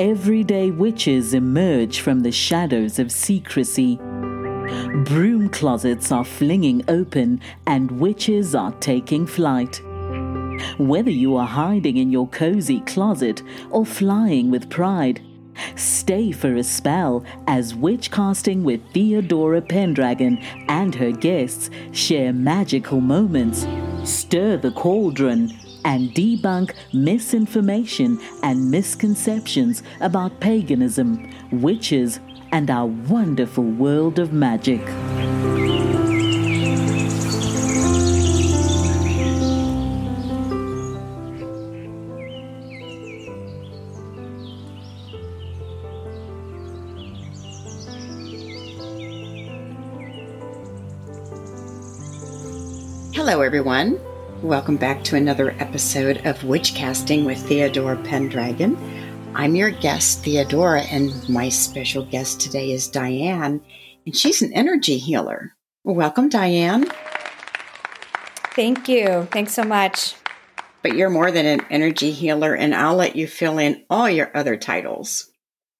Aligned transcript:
everyday 0.00 0.70
witches 0.70 1.34
emerge 1.34 2.00
from 2.00 2.20
the 2.20 2.32
shadows 2.32 2.98
of 2.98 3.12
secrecy. 3.12 3.96
Broom 5.04 5.50
closets 5.50 6.10
are 6.10 6.24
flinging 6.24 6.82
open 6.88 7.38
and 7.66 8.00
witches 8.00 8.54
are 8.54 8.72
taking 8.80 9.26
flight. 9.26 9.82
Whether 10.78 11.10
you 11.10 11.36
are 11.36 11.46
hiding 11.46 11.98
in 11.98 12.10
your 12.10 12.28
cozy 12.28 12.80
closet 12.80 13.42
or 13.68 13.84
flying 13.84 14.50
with 14.50 14.70
pride, 14.70 15.20
stay 15.76 16.32
for 16.32 16.54
a 16.56 16.64
spell 16.64 17.22
as 17.46 17.74
witch 17.74 18.10
casting 18.10 18.64
with 18.64 18.80
Theodora 18.94 19.60
Pendragon 19.60 20.38
and 20.70 20.94
her 20.94 21.12
guests 21.12 21.68
share 21.92 22.32
magical 22.32 23.02
moments, 23.02 23.66
stir 24.04 24.56
the 24.56 24.72
cauldron, 24.72 25.52
and 25.84 26.10
debunk 26.14 26.74
misinformation 26.92 28.20
and 28.42 28.70
misconceptions 28.70 29.82
about 30.00 30.40
paganism, 30.40 31.30
witches, 31.52 32.20
and 32.52 32.70
our 32.70 32.86
wonderful 32.86 33.64
world 33.64 34.18
of 34.18 34.32
magic. 34.32 34.80
Hello, 53.14 53.42
everyone. 53.42 54.09
Welcome 54.42 54.78
back 54.78 55.04
to 55.04 55.16
another 55.16 55.50
episode 55.58 56.26
of 56.26 56.38
Witchcasting 56.38 57.26
with 57.26 57.36
Theodora 57.46 57.98
Pendragon. 57.98 58.74
I'm 59.34 59.54
your 59.54 59.70
guest, 59.70 60.24
Theodora, 60.24 60.80
and 60.84 61.28
my 61.28 61.50
special 61.50 62.06
guest 62.06 62.40
today 62.40 62.72
is 62.72 62.88
Diane, 62.88 63.60
and 64.06 64.16
she's 64.16 64.40
an 64.40 64.50
energy 64.54 64.96
healer. 64.96 65.52
Welcome, 65.84 66.30
Diane. 66.30 66.86
Thank 68.56 68.88
you. 68.88 69.28
Thanks 69.30 69.52
so 69.52 69.62
much. 69.62 70.14
But 70.80 70.96
you're 70.96 71.10
more 71.10 71.30
than 71.30 71.44
an 71.44 71.60
energy 71.68 72.10
healer, 72.10 72.54
and 72.56 72.74
I'll 72.74 72.96
let 72.96 73.16
you 73.16 73.26
fill 73.26 73.58
in 73.58 73.84
all 73.90 74.08
your 74.08 74.34
other 74.34 74.56
titles. 74.56 75.30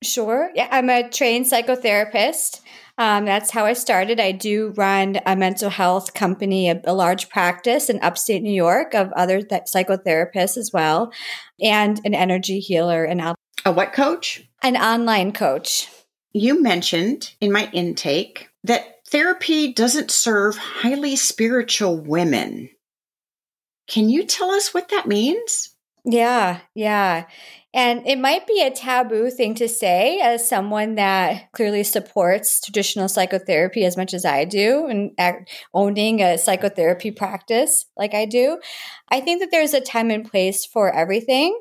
Sure. 0.03 0.51
Yeah, 0.55 0.69
I'm 0.71 0.91
a 0.91 1.09
trained 1.09 1.47
psychotherapist. 1.47 2.61
Um, 3.01 3.25
that's 3.25 3.51
how 3.51 3.65
I 3.65 3.73
started. 3.73 4.21
I 4.21 4.33
do 4.33 4.75
run 4.77 5.21
a 5.25 5.35
mental 5.35 5.71
health 5.71 6.13
company, 6.13 6.69
a, 6.69 6.79
a 6.85 6.93
large 6.93 7.31
practice 7.31 7.89
in 7.89 7.99
upstate 8.03 8.43
New 8.43 8.53
York 8.53 8.93
of 8.93 9.11
other 9.13 9.41
th- 9.41 9.63
psychotherapists 9.75 10.59
as 10.59 10.71
well, 10.71 11.11
and 11.63 11.99
an 12.05 12.15
energy 12.15 12.61
healer 12.61 13.05
and 13.05 13.23
a 13.23 13.35
what 13.65 13.95
coach? 13.95 14.47
An 14.63 14.77
online 14.77 15.33
coach. 15.33 15.89
You 16.33 16.63
mentioned 16.63 17.33
in 17.41 17.53
my 17.53 17.71
intake 17.73 18.51
that 18.65 19.07
therapy 19.09 19.73
doesn't 19.73 20.11
serve 20.11 20.59
highly 20.59 21.17
spiritual 21.17 21.97
women. 21.97 22.69
Can 23.89 24.11
you 24.11 24.27
tell 24.27 24.51
us 24.51 24.75
what 24.75 24.91
that 24.91 25.09
means? 25.09 25.75
Yeah, 26.05 26.61
yeah. 26.75 27.25
And 27.73 28.05
it 28.07 28.19
might 28.19 28.49
be 28.49 28.63
a 28.63 28.71
taboo 28.71 29.31
thing 29.31 29.55
to 29.57 29.69
say 29.69 30.19
as 30.21 30.49
someone 30.49 30.97
that 30.97 31.53
clearly 31.53 31.85
supports 31.85 32.61
traditional 32.61 33.09
psychotherapy 33.09 33.85
as 33.85 33.97
much 33.97 34.13
as 34.13 34.25
I 34.25 34.45
do 34.45 34.87
and 34.87 35.13
owning 35.73 36.21
a 36.21 36.37
psychotherapy 36.37 37.13
practice 37.13 37.87
like 37.97 38.13
I 38.13 38.25
do. 38.25 38.59
I 39.09 39.21
think 39.21 39.41
that 39.41 39.53
there's 39.53 39.75
a 39.75 39.81
time 39.81 40.11
and 40.11 40.29
place 40.29 40.67
for 40.67 40.93
everything. 40.93 41.59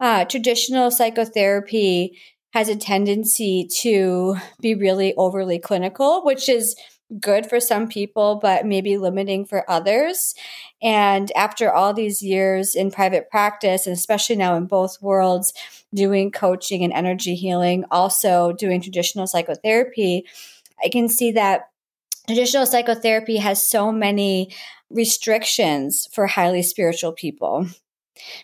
Uh, 0.00 0.24
traditional 0.24 0.90
psychotherapy 0.90 2.18
has 2.54 2.68
a 2.68 2.76
tendency 2.76 3.68
to 3.80 4.36
be 4.62 4.74
really 4.74 5.12
overly 5.16 5.58
clinical, 5.58 6.24
which 6.24 6.48
is 6.48 6.74
good 7.20 7.46
for 7.46 7.60
some 7.60 7.88
people, 7.88 8.36
but 8.36 8.66
maybe 8.66 8.98
limiting 8.98 9.44
for 9.44 9.68
others. 9.70 10.34
And 10.82 11.30
after 11.36 11.72
all 11.72 11.94
these 11.94 12.22
years 12.22 12.74
in 12.74 12.90
private 12.90 13.30
practice, 13.30 13.86
and 13.86 13.94
especially 13.94 14.36
now 14.36 14.56
in 14.56 14.66
both 14.66 15.00
worlds, 15.00 15.52
doing 15.94 16.30
coaching 16.30 16.82
and 16.82 16.92
energy 16.92 17.34
healing, 17.34 17.84
also 17.90 18.52
doing 18.52 18.80
traditional 18.80 19.26
psychotherapy, 19.26 20.26
I 20.84 20.88
can 20.88 21.08
see 21.08 21.32
that 21.32 21.70
traditional 22.26 22.66
psychotherapy 22.66 23.36
has 23.36 23.64
so 23.64 23.92
many 23.92 24.50
restrictions 24.90 26.08
for 26.12 26.26
highly 26.26 26.62
spiritual 26.62 27.12
people 27.12 27.66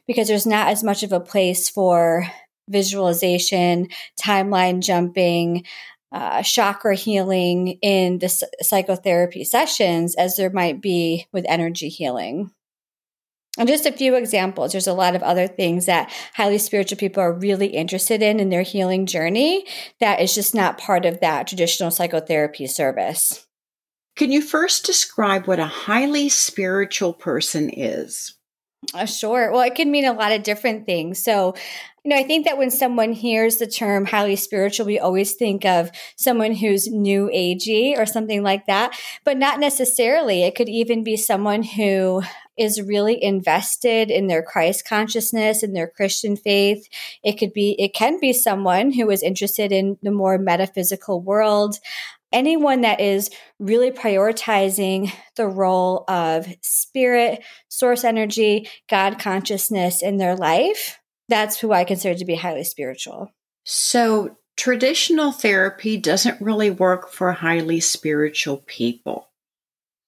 because 0.07 0.29
there's 0.29 0.47
not 0.47 0.69
as 0.69 0.83
much 0.83 1.03
of 1.03 1.13
a 1.13 1.21
place 1.21 1.69
for 1.69 2.27
visualization, 2.69 3.89
timeline 4.21 4.81
jumping, 4.81 5.65
uh, 6.13 6.43
chakra 6.43 6.95
healing 6.95 7.79
in 7.83 8.19
the 8.19 8.29
psychotherapy 8.63 9.45
sessions 9.45 10.15
as 10.17 10.37
there 10.37 10.51
might 10.51 10.81
be 10.81 11.27
with 11.33 11.45
energy 11.49 11.89
healing. 11.89 12.51
And 13.59 13.69
just 13.69 13.87
a 13.87 13.93
few 13.93 14.15
examples. 14.15 14.73
There's 14.73 14.87
a 14.87 14.93
lot 14.93 15.17
of 15.17 15.23
other 15.23 15.49
things 15.49 15.87
that 15.87 16.13
highly 16.35 16.59
spiritual 16.59 16.99
people 16.99 17.23
are 17.23 17.33
really 17.33 17.67
interested 17.67 18.23
in 18.23 18.39
in 18.39 18.49
their 18.49 18.63
healing 18.63 19.07
journey 19.07 19.67
that 19.99 20.21
is 20.21 20.35
just 20.35 20.55
not 20.55 20.79
part 20.79 21.05
of 21.05 21.21
that 21.21 21.49
traditional 21.49 21.91
psychotherapy 21.91 22.67
service. 22.67 23.47
Can 24.17 24.31
you 24.31 24.41
first 24.41 24.87
describe 24.87 25.47
what 25.47 25.59
a 25.59 25.67
highly 25.67 26.29
spiritual 26.29 27.13
person 27.13 27.71
is? 27.71 28.35
Uh, 28.95 29.05
sure. 29.05 29.53
Well, 29.53 29.61
it 29.61 29.75
can 29.75 29.91
mean 29.91 30.07
a 30.07 30.13
lot 30.13 30.33
of 30.33 30.43
different 30.43 30.87
things. 30.87 31.23
So, 31.23 31.55
you 32.05 32.11
know, 32.11 32.17
I 32.17 32.23
think 32.23 32.47
that 32.47 32.59
when 32.59 32.71
someone 32.71 33.13
hears 33.13 33.57
the 33.57 33.67
term 33.67 34.07
highly 34.07 34.37
spiritual, 34.37 34.87
we 34.87 34.99
always 34.99 35.35
think 35.35 35.65
of 35.65 35.91
someone 36.17 36.55
who's 36.55 36.91
new 36.91 37.31
agey 37.35 37.99
or 37.99 38.07
something 38.07 38.43
like 38.43 38.67
that, 38.67 38.99
but 39.25 39.37
not 39.37 39.61
necessarily. 39.61 40.43
It 40.43 40.55
could 40.55 40.69
even 40.69 41.05
be 41.05 41.17
someone 41.17 41.63
who 41.63 42.23
is 42.57 42.81
really 42.81 43.23
invested 43.23 44.11
in 44.11 44.27
their 44.27 44.43
Christ 44.43 44.87
consciousness 44.87 45.63
and 45.63 45.75
their 45.75 45.89
Christian 45.89 46.37
faith. 46.37 46.89
It 47.23 47.39
could 47.39 47.53
be, 47.53 47.77
it 47.79 47.95
can 47.95 48.19
be 48.19 48.33
someone 48.33 48.93
who 48.93 49.11
is 49.11 49.23
interested 49.23 49.73
in 49.73 49.99
the 50.03 50.11
more 50.11 50.39
metaphysical 50.39 51.21
world 51.21 51.79
anyone 52.33 52.83
that 52.83 53.01
is 53.01 53.31
really 53.59 53.91
prioritizing 53.91 55.13
the 55.37 55.49
role 55.49 56.05
of 56.09 56.47
spirit, 56.61 57.43
source 57.69 58.05
energy, 58.05 58.69
God 58.89 59.19
consciousness 59.19 60.03
in 60.03 60.17
their 60.19 60.37
life, 60.37 61.00
that's 61.31 61.59
who 61.59 61.73
I 61.73 61.85
consider 61.85 62.19
to 62.19 62.25
be 62.25 62.35
highly 62.35 62.65
spiritual. 62.65 63.33
So, 63.65 64.37
traditional 64.57 65.33
therapy 65.33 65.97
doesn't 65.97 66.41
really 66.41 66.71
work 66.71 67.11
for 67.11 67.33
highly 67.33 67.81
spiritual 67.81 68.59
people. 68.67 69.31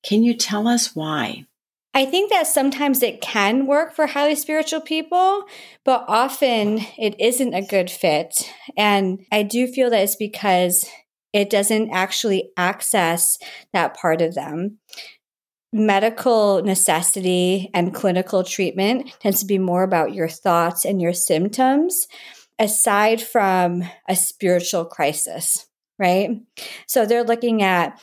Can 0.03 0.23
you 0.23 0.35
tell 0.35 0.69
us 0.69 0.95
why? 0.95 1.47
I 1.95 2.07
think 2.07 2.31
that 2.31 2.47
sometimes 2.47 3.03
it 3.03 3.21
can 3.21 3.67
work 3.67 3.95
for 3.95 4.07
highly 4.07 4.35
spiritual 4.35 4.81
people, 4.81 5.45
but 5.85 6.05
often 6.09 6.81
it 6.99 7.21
isn't 7.21 7.55
a 7.55 7.67
good 7.67 7.91
fit. 7.91 8.35
And 8.77 9.27
I 9.31 9.43
do 9.43 9.67
feel 9.67 9.91
that 9.91 10.03
it's 10.03 10.17
because 10.17 10.87
it 11.35 11.51
doesn't 11.51 11.91
actually 11.91 12.51
access 12.57 13.39
that 13.73 13.95
part 13.95 14.23
of 14.23 14.35
them. 14.35 14.79
Medical 15.73 16.63
necessity 16.63 17.71
and 17.73 17.95
clinical 17.95 18.45
treatment 18.45 19.11
tends 19.21 19.41
to 19.41 19.47
be 19.47 19.59
more 19.59 19.83
about 19.83 20.13
your 20.13 20.29
thoughts 20.29 20.85
and 20.85 21.01
your 21.01 21.15
symptoms, 21.15 22.09
aside 22.59 23.23
from 23.23 23.83
a 24.09 24.15
spiritual 24.15 24.85
crisis, 24.85 25.67
right? 25.99 26.31
So 26.87 27.07
they're 27.07 27.25
looking 27.25 27.63
at 27.63 27.99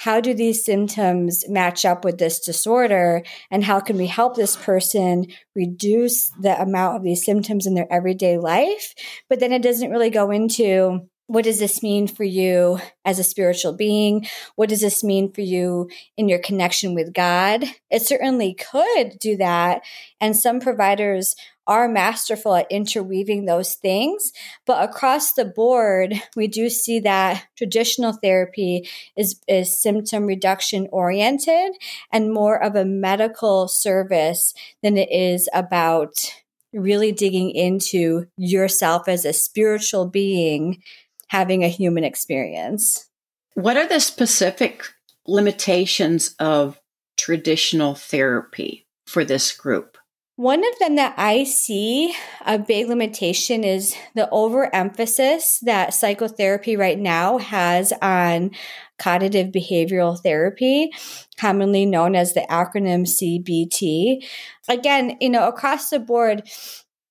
how 0.00 0.18
do 0.18 0.32
these 0.32 0.64
symptoms 0.64 1.46
match 1.46 1.84
up 1.84 2.06
with 2.06 2.16
this 2.16 2.40
disorder 2.40 3.22
and 3.50 3.62
how 3.62 3.80
can 3.80 3.98
we 3.98 4.06
help 4.06 4.34
this 4.34 4.56
person 4.56 5.26
reduce 5.54 6.30
the 6.40 6.58
amount 6.58 6.96
of 6.96 7.02
these 7.02 7.22
symptoms 7.22 7.66
in 7.66 7.74
their 7.74 7.92
everyday 7.92 8.38
life 8.38 8.94
but 9.28 9.40
then 9.40 9.52
it 9.52 9.62
doesn't 9.62 9.90
really 9.90 10.08
go 10.08 10.30
into 10.30 11.06
what 11.30 11.44
does 11.44 11.60
this 11.60 11.80
mean 11.80 12.08
for 12.08 12.24
you 12.24 12.80
as 13.04 13.20
a 13.20 13.22
spiritual 13.22 13.72
being? 13.72 14.26
What 14.56 14.68
does 14.68 14.80
this 14.80 15.04
mean 15.04 15.30
for 15.32 15.42
you 15.42 15.88
in 16.16 16.28
your 16.28 16.40
connection 16.40 16.92
with 16.92 17.12
God? 17.12 17.64
It 17.88 18.02
certainly 18.02 18.52
could 18.52 19.16
do 19.20 19.36
that. 19.36 19.82
And 20.20 20.36
some 20.36 20.58
providers 20.58 21.36
are 21.68 21.86
masterful 21.86 22.56
at 22.56 22.66
interweaving 22.68 23.44
those 23.44 23.76
things. 23.76 24.32
But 24.66 24.82
across 24.82 25.34
the 25.34 25.44
board, 25.44 26.20
we 26.34 26.48
do 26.48 26.68
see 26.68 26.98
that 26.98 27.44
traditional 27.56 28.12
therapy 28.12 28.88
is, 29.16 29.40
is 29.46 29.80
symptom 29.80 30.26
reduction 30.26 30.88
oriented 30.90 31.76
and 32.10 32.34
more 32.34 32.60
of 32.60 32.74
a 32.74 32.84
medical 32.84 33.68
service 33.68 34.52
than 34.82 34.96
it 34.96 35.12
is 35.12 35.48
about 35.54 36.34
really 36.72 37.12
digging 37.12 37.50
into 37.50 38.26
yourself 38.36 39.06
as 39.06 39.24
a 39.24 39.32
spiritual 39.32 40.06
being 40.06 40.82
having 41.30 41.62
a 41.62 41.68
human 41.68 42.02
experience. 42.02 43.08
What 43.54 43.76
are 43.76 43.86
the 43.86 44.00
specific 44.00 44.82
limitations 45.26 46.34
of 46.40 46.80
traditional 47.16 47.94
therapy 47.94 48.88
for 49.06 49.24
this 49.24 49.52
group? 49.52 49.96
One 50.34 50.66
of 50.66 50.78
them 50.80 50.96
that 50.96 51.14
I 51.16 51.44
see 51.44 52.14
a 52.44 52.58
big 52.58 52.88
limitation 52.88 53.62
is 53.62 53.94
the 54.14 54.28
overemphasis 54.30 55.60
that 55.60 55.94
psychotherapy 55.94 56.76
right 56.76 56.98
now 56.98 57.38
has 57.38 57.92
on 58.02 58.50
cognitive 58.98 59.52
behavioral 59.52 60.20
therapy, 60.20 60.90
commonly 61.36 61.86
known 61.86 62.16
as 62.16 62.34
the 62.34 62.46
acronym 62.50 63.06
CBT. 63.06 64.24
Again, 64.68 65.16
you 65.20 65.28
know, 65.28 65.46
across 65.46 65.90
the 65.90 66.00
board, 66.00 66.42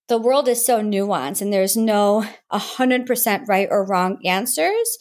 the 0.10 0.18
world 0.18 0.48
is 0.48 0.66
so 0.66 0.82
nuanced 0.82 1.42
and 1.42 1.54
there's 1.54 1.78
no 1.78 2.26
100% 2.52 3.48
right 3.48 3.68
or 3.70 3.86
wrong 3.86 4.18
answers. 4.26 4.98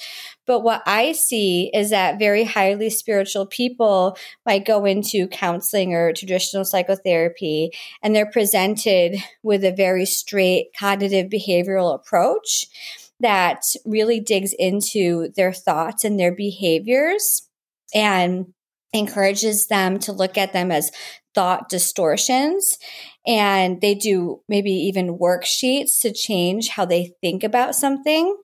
But 0.46 0.60
what 0.60 0.82
I 0.86 1.12
see 1.12 1.70
is 1.74 1.90
that 1.90 2.18
very 2.18 2.44
highly 2.44 2.90
spiritual 2.90 3.46
people 3.46 4.16
might 4.46 4.66
go 4.66 4.84
into 4.84 5.26
counseling 5.28 5.94
or 5.94 6.12
traditional 6.12 6.64
psychotherapy 6.64 7.70
and 8.02 8.14
they're 8.14 8.30
presented 8.30 9.16
with 9.42 9.64
a 9.64 9.72
very 9.72 10.04
straight 10.04 10.68
cognitive 10.78 11.30
behavioral 11.30 11.94
approach 11.94 12.66
that 13.20 13.64
really 13.84 14.20
digs 14.20 14.52
into 14.58 15.30
their 15.36 15.52
thoughts 15.52 16.04
and 16.04 16.20
their 16.20 16.32
behaviors 16.32 17.48
and 17.94 18.52
encourages 18.92 19.66
them 19.66 19.98
to 19.98 20.12
look 20.12 20.38
at 20.38 20.52
them 20.52 20.70
as 20.70 20.90
thought 21.34 21.68
distortions. 21.68 22.78
And 23.28 23.82
they 23.82 23.94
do 23.94 24.40
maybe 24.48 24.72
even 24.72 25.18
worksheets 25.18 26.00
to 26.00 26.12
change 26.12 26.70
how 26.70 26.86
they 26.86 27.12
think 27.20 27.44
about 27.44 27.74
something. 27.74 28.36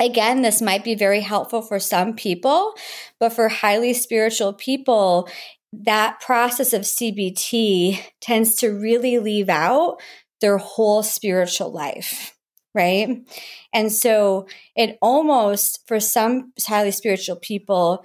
Again, 0.00 0.42
this 0.42 0.62
might 0.62 0.84
be 0.84 0.94
very 0.94 1.20
helpful 1.20 1.60
for 1.60 1.78
some 1.78 2.14
people, 2.14 2.74
but 3.20 3.32
for 3.32 3.48
highly 3.48 3.92
spiritual 3.92 4.54
people, 4.54 5.28
that 5.72 6.20
process 6.20 6.72
of 6.72 6.82
CBT 6.82 8.00
tends 8.22 8.54
to 8.56 8.68
really 8.68 9.18
leave 9.18 9.50
out 9.50 9.98
their 10.40 10.56
whole 10.56 11.02
spiritual 11.02 11.70
life 11.70 12.34
right? 12.74 13.26
And 13.72 13.92
so 13.92 14.46
it 14.76 14.98
almost, 15.02 15.80
for 15.88 15.98
some 15.98 16.52
highly 16.64 16.92
spiritual 16.92 17.36
people, 17.36 18.04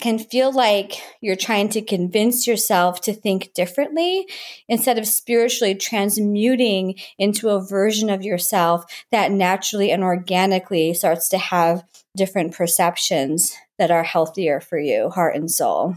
can 0.00 0.18
feel 0.18 0.52
like 0.52 0.94
you're 1.20 1.36
trying 1.36 1.68
to 1.70 1.80
convince 1.80 2.46
yourself 2.46 3.00
to 3.02 3.12
think 3.12 3.52
differently 3.54 4.26
instead 4.68 4.98
of 4.98 5.06
spiritually 5.06 5.74
transmuting 5.74 6.96
into 7.18 7.50
a 7.50 7.64
version 7.64 8.10
of 8.10 8.22
yourself 8.22 8.84
that 9.12 9.30
naturally 9.30 9.90
and 9.90 10.02
organically 10.02 10.92
starts 10.94 11.28
to 11.28 11.38
have 11.38 11.84
different 12.16 12.54
perceptions 12.54 13.54
that 13.78 13.90
are 13.90 14.04
healthier 14.04 14.60
for 14.60 14.78
you, 14.78 15.10
heart 15.10 15.36
and 15.36 15.50
soul. 15.50 15.94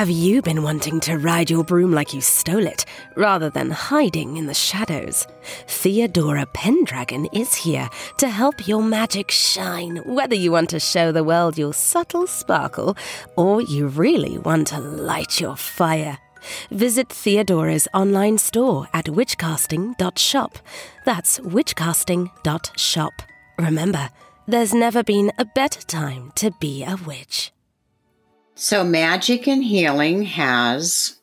Have 0.00 0.08
you 0.08 0.40
been 0.40 0.62
wanting 0.62 0.98
to 1.00 1.18
ride 1.18 1.50
your 1.50 1.62
broom 1.62 1.92
like 1.92 2.14
you 2.14 2.22
stole 2.22 2.66
it, 2.66 2.86
rather 3.16 3.50
than 3.50 3.70
hiding 3.70 4.38
in 4.38 4.46
the 4.46 4.54
shadows? 4.54 5.26
Theodora 5.66 6.46
Pendragon 6.54 7.26
is 7.34 7.54
here 7.54 7.86
to 8.16 8.30
help 8.30 8.66
your 8.66 8.82
magic 8.82 9.30
shine, 9.30 9.96
whether 10.06 10.34
you 10.34 10.52
want 10.52 10.70
to 10.70 10.80
show 10.80 11.12
the 11.12 11.22
world 11.22 11.58
your 11.58 11.74
subtle 11.74 12.26
sparkle 12.26 12.96
or 13.36 13.60
you 13.60 13.88
really 13.88 14.38
want 14.38 14.68
to 14.68 14.80
light 14.80 15.38
your 15.38 15.54
fire. 15.54 16.16
Visit 16.70 17.10
Theodora's 17.10 17.86
online 17.92 18.38
store 18.38 18.88
at 18.94 19.04
witchcasting.shop. 19.04 20.58
That's 21.04 21.38
witchcasting.shop. 21.40 23.12
Remember, 23.58 24.08
there's 24.48 24.72
never 24.72 25.02
been 25.02 25.30
a 25.36 25.44
better 25.44 25.82
time 25.82 26.32
to 26.36 26.52
be 26.58 26.84
a 26.84 26.96
witch. 27.06 27.52
So, 28.62 28.84
magic 28.84 29.48
and 29.48 29.64
healing 29.64 30.24
has 30.24 31.18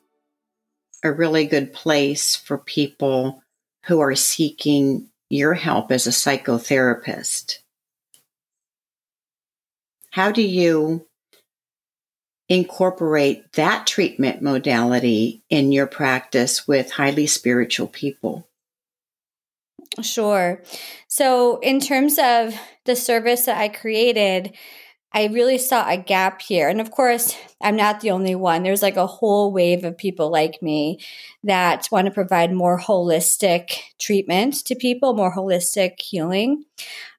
a 1.04 1.12
really 1.12 1.46
good 1.46 1.72
place 1.72 2.34
for 2.34 2.58
people 2.58 3.44
who 3.84 4.00
are 4.00 4.16
seeking 4.16 5.10
your 5.30 5.54
help 5.54 5.92
as 5.92 6.08
a 6.08 6.10
psychotherapist. 6.10 7.58
How 10.10 10.32
do 10.32 10.42
you 10.42 11.06
incorporate 12.48 13.52
that 13.52 13.86
treatment 13.86 14.42
modality 14.42 15.44
in 15.48 15.70
your 15.70 15.86
practice 15.86 16.66
with 16.66 16.90
highly 16.90 17.28
spiritual 17.28 17.86
people? 17.86 18.48
Sure. 20.02 20.60
So, 21.06 21.60
in 21.60 21.78
terms 21.78 22.18
of 22.18 22.54
the 22.84 22.96
service 22.96 23.44
that 23.44 23.58
I 23.58 23.68
created, 23.68 24.54
I 25.12 25.26
really 25.26 25.58
saw 25.58 25.88
a 25.88 25.96
gap 25.96 26.42
here. 26.42 26.68
And 26.68 26.80
of 26.80 26.90
course, 26.90 27.34
I'm 27.62 27.76
not 27.76 28.00
the 28.00 28.10
only 28.10 28.34
one. 28.34 28.62
There's 28.62 28.82
like 28.82 28.96
a 28.96 29.06
whole 29.06 29.52
wave 29.52 29.84
of 29.84 29.96
people 29.96 30.30
like 30.30 30.60
me 30.60 31.00
that 31.42 31.88
want 31.90 32.06
to 32.06 32.12
provide 32.12 32.52
more 32.52 32.78
holistic 32.78 33.78
treatment 33.98 34.66
to 34.66 34.74
people, 34.74 35.14
more 35.14 35.34
holistic 35.34 35.98
healing. 36.00 36.64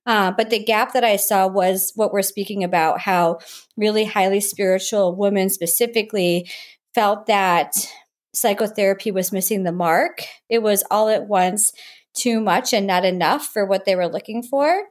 Uh, 0.06 0.32
but 0.32 0.50
the 0.50 0.64
gap 0.64 0.94
that 0.94 1.04
I 1.04 1.16
saw 1.16 1.48
was 1.48 1.92
what 1.96 2.14
we're 2.14 2.22
speaking 2.22 2.64
about 2.64 3.00
how 3.00 3.40
really 3.76 4.06
highly 4.06 4.40
spiritual 4.40 5.16
women 5.16 5.50
specifically 5.50 6.50
felt 6.94 7.26
that 7.26 7.74
psychotherapy 8.34 9.12
was 9.12 9.32
missing 9.32 9.64
the 9.64 9.72
mark. 9.72 10.24
It 10.48 10.62
was 10.62 10.84
all 10.92 11.10
at 11.10 11.28
once 11.28 11.74
too 12.14 12.40
much 12.40 12.74
and 12.74 12.88
not 12.88 13.06
enough 13.06 13.46
for 13.46 13.66
what 13.66 13.86
they 13.86 13.96
were 13.96 14.08
looking 14.08 14.44
for. 14.44 14.84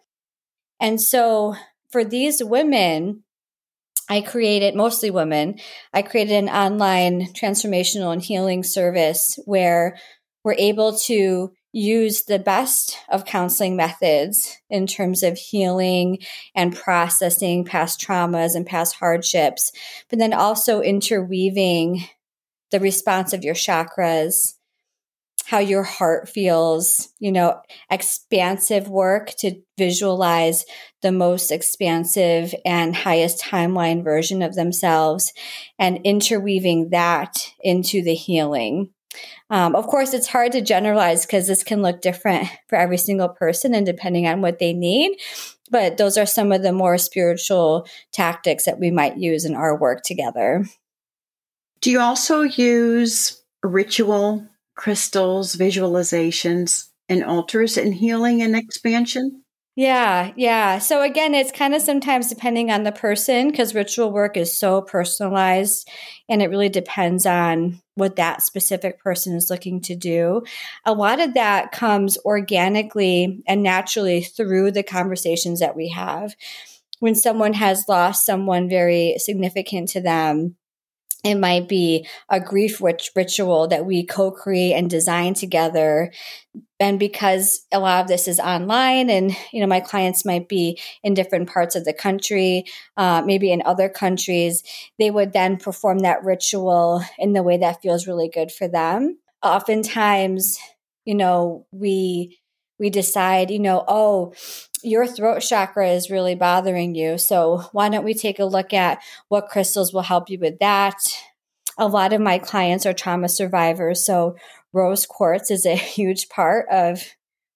And 0.80 1.00
so 1.00 1.54
for 1.90 2.04
these 2.04 2.42
women, 2.42 3.24
I 4.08 4.20
created 4.22 4.74
mostly 4.74 5.10
women. 5.10 5.58
I 5.92 6.02
created 6.02 6.34
an 6.34 6.48
online 6.48 7.32
transformational 7.34 8.12
and 8.12 8.22
healing 8.22 8.62
service 8.62 9.38
where 9.44 9.98
we're 10.44 10.54
able 10.54 10.96
to 11.00 11.52
use 11.72 12.24
the 12.24 12.38
best 12.38 12.96
of 13.10 13.26
counseling 13.26 13.76
methods 13.76 14.56
in 14.70 14.86
terms 14.86 15.22
of 15.22 15.36
healing 15.36 16.18
and 16.54 16.74
processing 16.74 17.64
past 17.64 18.00
traumas 18.00 18.54
and 18.54 18.66
past 18.66 18.96
hardships, 18.96 19.70
but 20.08 20.18
then 20.18 20.32
also 20.32 20.80
interweaving 20.80 22.02
the 22.70 22.80
response 22.80 23.32
of 23.34 23.44
your 23.44 23.54
chakras 23.54 24.54
how 25.48 25.58
your 25.58 25.82
heart 25.82 26.28
feels, 26.28 27.08
you 27.20 27.32
know, 27.32 27.58
expansive 27.90 28.86
work 28.86 29.30
to 29.38 29.54
visualize 29.78 30.66
the 31.00 31.10
most 31.10 31.50
expansive 31.50 32.54
and 32.66 32.94
highest 32.94 33.42
timeline 33.42 34.04
version 34.04 34.42
of 34.42 34.54
themselves 34.54 35.32
and 35.78 36.00
interweaving 36.04 36.90
that 36.90 37.34
into 37.60 38.02
the 38.02 38.14
healing. 38.14 38.90
Um, 39.48 39.74
of 39.74 39.86
course, 39.86 40.12
it's 40.12 40.26
hard 40.26 40.52
to 40.52 40.60
generalize 40.60 41.24
because 41.24 41.46
this 41.46 41.64
can 41.64 41.80
look 41.80 42.02
different 42.02 42.46
for 42.68 42.76
every 42.76 42.98
single 42.98 43.30
person 43.30 43.74
and 43.74 43.86
depending 43.86 44.26
on 44.26 44.42
what 44.42 44.58
they 44.58 44.74
need. 44.74 45.16
But 45.70 45.96
those 45.96 46.18
are 46.18 46.26
some 46.26 46.52
of 46.52 46.62
the 46.62 46.74
more 46.74 46.98
spiritual 46.98 47.86
tactics 48.12 48.66
that 48.66 48.78
we 48.78 48.90
might 48.90 49.16
use 49.16 49.46
in 49.46 49.54
our 49.54 49.74
work 49.74 50.02
together. 50.02 50.66
Do 51.80 51.90
you 51.90 52.00
also 52.00 52.42
use 52.42 53.42
ritual 53.62 54.46
crystals, 54.78 55.56
visualizations, 55.56 56.88
and 57.08 57.24
altars 57.24 57.76
in 57.76 57.92
healing 57.92 58.40
and 58.40 58.56
expansion? 58.56 59.42
Yeah, 59.74 60.32
yeah. 60.36 60.78
So 60.78 61.02
again, 61.02 61.34
it's 61.34 61.52
kind 61.52 61.74
of 61.74 61.82
sometimes 61.82 62.28
depending 62.28 62.70
on 62.70 62.84
the 62.84 62.92
person 62.92 63.50
because 63.50 63.74
ritual 63.74 64.10
work 64.10 64.36
is 64.36 64.56
so 64.56 64.82
personalized 64.82 65.88
and 66.28 66.42
it 66.42 66.48
really 66.50 66.68
depends 66.68 67.26
on 67.26 67.80
what 67.94 68.16
that 68.16 68.42
specific 68.42 69.00
person 69.00 69.36
is 69.36 69.50
looking 69.50 69.80
to 69.82 69.94
do. 69.94 70.42
A 70.84 70.92
lot 70.92 71.20
of 71.20 71.34
that 71.34 71.70
comes 71.70 72.18
organically 72.24 73.42
and 73.46 73.62
naturally 73.62 74.22
through 74.22 74.72
the 74.72 74.82
conversations 74.82 75.60
that 75.60 75.76
we 75.76 75.88
have. 75.90 76.34
When 77.00 77.14
someone 77.14 77.52
has 77.52 77.84
lost 77.88 78.26
someone 78.26 78.68
very 78.68 79.14
significant 79.18 79.90
to 79.90 80.00
them, 80.00 80.56
it 81.24 81.34
might 81.34 81.68
be 81.68 82.06
a 82.28 82.40
grief 82.40 82.80
rich- 82.80 83.10
ritual 83.16 83.66
that 83.68 83.84
we 83.84 84.04
co-create 84.06 84.74
and 84.74 84.88
design 84.88 85.34
together. 85.34 86.12
And 86.78 86.98
because 86.98 87.66
a 87.72 87.80
lot 87.80 88.02
of 88.02 88.08
this 88.08 88.28
is 88.28 88.38
online 88.38 89.10
and 89.10 89.36
you 89.52 89.60
know 89.60 89.66
my 89.66 89.80
clients 89.80 90.24
might 90.24 90.48
be 90.48 90.78
in 91.02 91.14
different 91.14 91.48
parts 91.48 91.74
of 91.74 91.84
the 91.84 91.92
country 91.92 92.64
uh, 92.96 93.22
maybe 93.24 93.50
in 93.50 93.62
other 93.64 93.88
countries 93.88 94.62
they 94.98 95.10
would 95.10 95.32
then 95.32 95.56
perform 95.56 96.00
that 96.00 96.24
ritual 96.24 97.02
in 97.18 97.32
the 97.32 97.42
way 97.42 97.58
that 97.58 97.82
feels 97.82 98.06
really 98.06 98.28
good 98.28 98.52
for 98.52 98.68
them. 98.68 99.18
Oftentimes 99.42 100.58
you 101.04 101.16
know 101.16 101.66
we 101.72 102.38
we 102.78 102.90
decide 102.90 103.50
you 103.50 103.58
know 103.58 103.84
oh 103.88 104.32
your 104.82 105.06
throat 105.06 105.40
chakra 105.40 105.90
is 105.90 106.10
really 106.10 106.34
bothering 106.34 106.94
you. 106.94 107.18
So 107.18 107.64
why 107.72 107.88
don't 107.88 108.04
we 108.04 108.14
take 108.14 108.38
a 108.38 108.44
look 108.44 108.72
at 108.72 109.00
what 109.28 109.48
crystals 109.48 109.92
will 109.92 110.02
help 110.02 110.30
you 110.30 110.38
with 110.38 110.58
that? 110.60 110.96
A 111.76 111.86
lot 111.86 112.12
of 112.12 112.20
my 112.20 112.38
clients 112.38 112.86
are 112.86 112.92
trauma 112.92 113.28
survivors. 113.28 114.04
So 114.04 114.36
rose 114.72 115.06
quartz 115.06 115.50
is 115.50 115.66
a 115.66 115.74
huge 115.76 116.28
part 116.28 116.66
of 116.70 117.02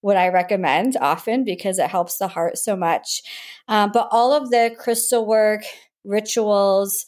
what 0.01 0.17
I 0.17 0.29
recommend 0.29 0.97
often 1.01 1.45
because 1.45 1.79
it 1.79 1.89
helps 1.89 2.19
the 2.19 2.29
heart 2.29 2.59
so 2.59 2.75
much. 2.75 3.23
Um, 3.69 3.93
but 3.93 4.09
all 4.11 4.33
of 4.33 4.51
the 4.51 4.75
crystal 4.77 5.25
work, 5.25 5.63
rituals, 6.05 7.07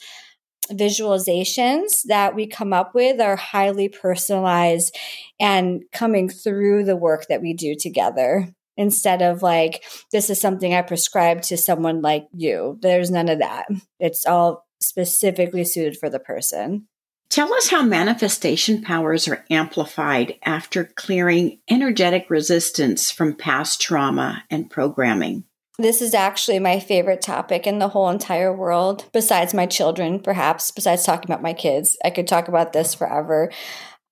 visualizations 0.71 2.03
that 2.07 2.35
we 2.35 2.47
come 2.47 2.73
up 2.73 2.95
with 2.95 3.21
are 3.21 3.37
highly 3.37 3.89
personalized 3.89 4.97
and 5.39 5.83
coming 5.93 6.29
through 6.29 6.85
the 6.85 6.97
work 6.97 7.27
that 7.29 7.43
we 7.43 7.53
do 7.53 7.75
together 7.75 8.49
instead 8.77 9.23
of 9.23 9.43
like, 9.43 9.85
this 10.11 10.31
is 10.31 10.41
something 10.41 10.75
I 10.75 10.83
prescribe 10.83 11.43
to 11.43 11.57
someone 11.57 12.03
like 12.03 12.27
you. 12.33 12.79
There's 12.83 13.11
none 13.11 13.29
of 13.29 13.39
that. 13.39 13.67
It's 14.01 14.27
all 14.27 14.67
specifically 14.81 15.65
suited 15.65 15.97
for 15.97 16.11
the 16.11 16.19
person. 16.19 16.87
Tell 17.31 17.53
us 17.55 17.69
how 17.69 17.83
manifestation 17.83 18.83
powers 18.83 19.27
are 19.27 19.45
amplified 19.51 20.37
after 20.45 20.85
clearing 20.85 21.59
energetic 21.69 22.31
resistance 22.31 23.11
from 23.11 23.35
past 23.35 23.81
trauma 23.81 24.45
and 24.51 24.71
programming. 24.71 25.45
This 25.79 26.01
is 26.01 26.15
actually 26.15 26.61
my 26.61 26.79
favorite 26.79 27.21
topic 27.21 27.67
in 27.67 27.81
the 27.81 27.89
whole 27.89 28.09
entire 28.09 28.57
world, 28.57 29.07
besides 29.13 29.53
my 29.53 29.67
children, 29.67 30.21
perhaps, 30.21 30.71
besides 30.71 31.03
talking 31.03 31.29
about 31.29 31.43
my 31.43 31.53
kids. 31.53 31.99
I 32.05 32.11
could 32.11 32.29
talk 32.29 32.47
about 32.47 32.73
this 32.73 32.95
forever. 32.95 33.51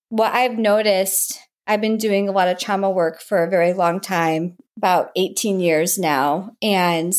What 0.08 0.34
I've 0.34 0.58
noticed, 0.58 1.38
I've 1.68 1.80
been 1.80 1.98
doing 1.98 2.28
a 2.28 2.32
lot 2.32 2.48
of 2.48 2.58
trauma 2.58 2.90
work 2.90 3.20
for 3.20 3.44
a 3.44 3.50
very 3.50 3.74
long 3.74 4.00
time, 4.00 4.56
about 4.76 5.12
18 5.14 5.60
years 5.60 5.98
now. 5.98 6.56
And 6.60 7.14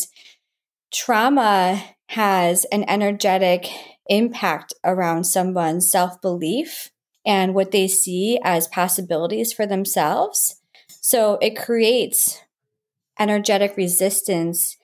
trauma 0.93 1.81
has 2.09 2.65
an 2.65 2.83
energetic 2.89 3.69
impact 4.07 4.73
around 4.83 5.23
someone's 5.23 5.89
self 5.89 6.21
belief 6.21 6.91
and 7.25 7.55
what 7.55 7.71
they 7.71 7.87
see 7.87 8.39
as 8.43 8.67
possibilities 8.67 9.53
for 9.53 9.65
themselves. 9.65 10.59
So 10.99 11.37
it 11.41 11.57
creates 11.57 12.42
energetic 13.19 13.77
resistance 13.77 14.77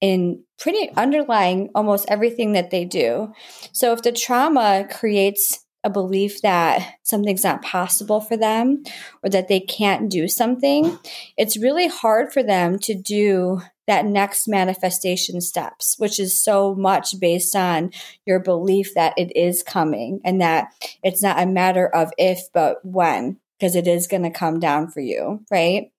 in 0.00 0.44
pretty 0.58 0.90
underlying 0.96 1.70
almost 1.74 2.06
everything 2.08 2.52
that 2.52 2.70
they 2.70 2.84
do. 2.84 3.32
So 3.72 3.92
if 3.92 4.02
the 4.02 4.12
trauma 4.12 4.86
creates 4.90 5.64
a 5.84 5.90
belief 5.90 6.42
that 6.42 6.94
something's 7.02 7.44
not 7.44 7.62
possible 7.62 8.20
for 8.20 8.36
them 8.36 8.82
or 9.22 9.30
that 9.30 9.48
they 9.48 9.60
can't 9.60 10.10
do 10.10 10.28
something, 10.28 10.98
it's 11.36 11.56
really 11.56 11.88
hard 11.88 12.32
for 12.32 12.42
them 12.42 12.78
to 12.80 12.94
do 12.94 13.60
that 13.86 14.04
next 14.04 14.46
manifestation 14.48 15.40
steps, 15.40 15.94
which 15.98 16.20
is 16.20 16.38
so 16.38 16.74
much 16.74 17.18
based 17.18 17.56
on 17.56 17.90
your 18.26 18.38
belief 18.38 18.94
that 18.94 19.14
it 19.16 19.34
is 19.34 19.62
coming 19.62 20.20
and 20.24 20.40
that 20.40 20.68
it's 21.02 21.22
not 21.22 21.40
a 21.40 21.46
matter 21.46 21.88
of 21.88 22.12
if, 22.18 22.40
but 22.52 22.84
when, 22.84 23.38
because 23.58 23.74
it 23.74 23.86
is 23.86 24.06
going 24.06 24.24
to 24.24 24.30
come 24.30 24.60
down 24.60 24.88
for 24.88 25.00
you, 25.00 25.42
right? 25.50 25.90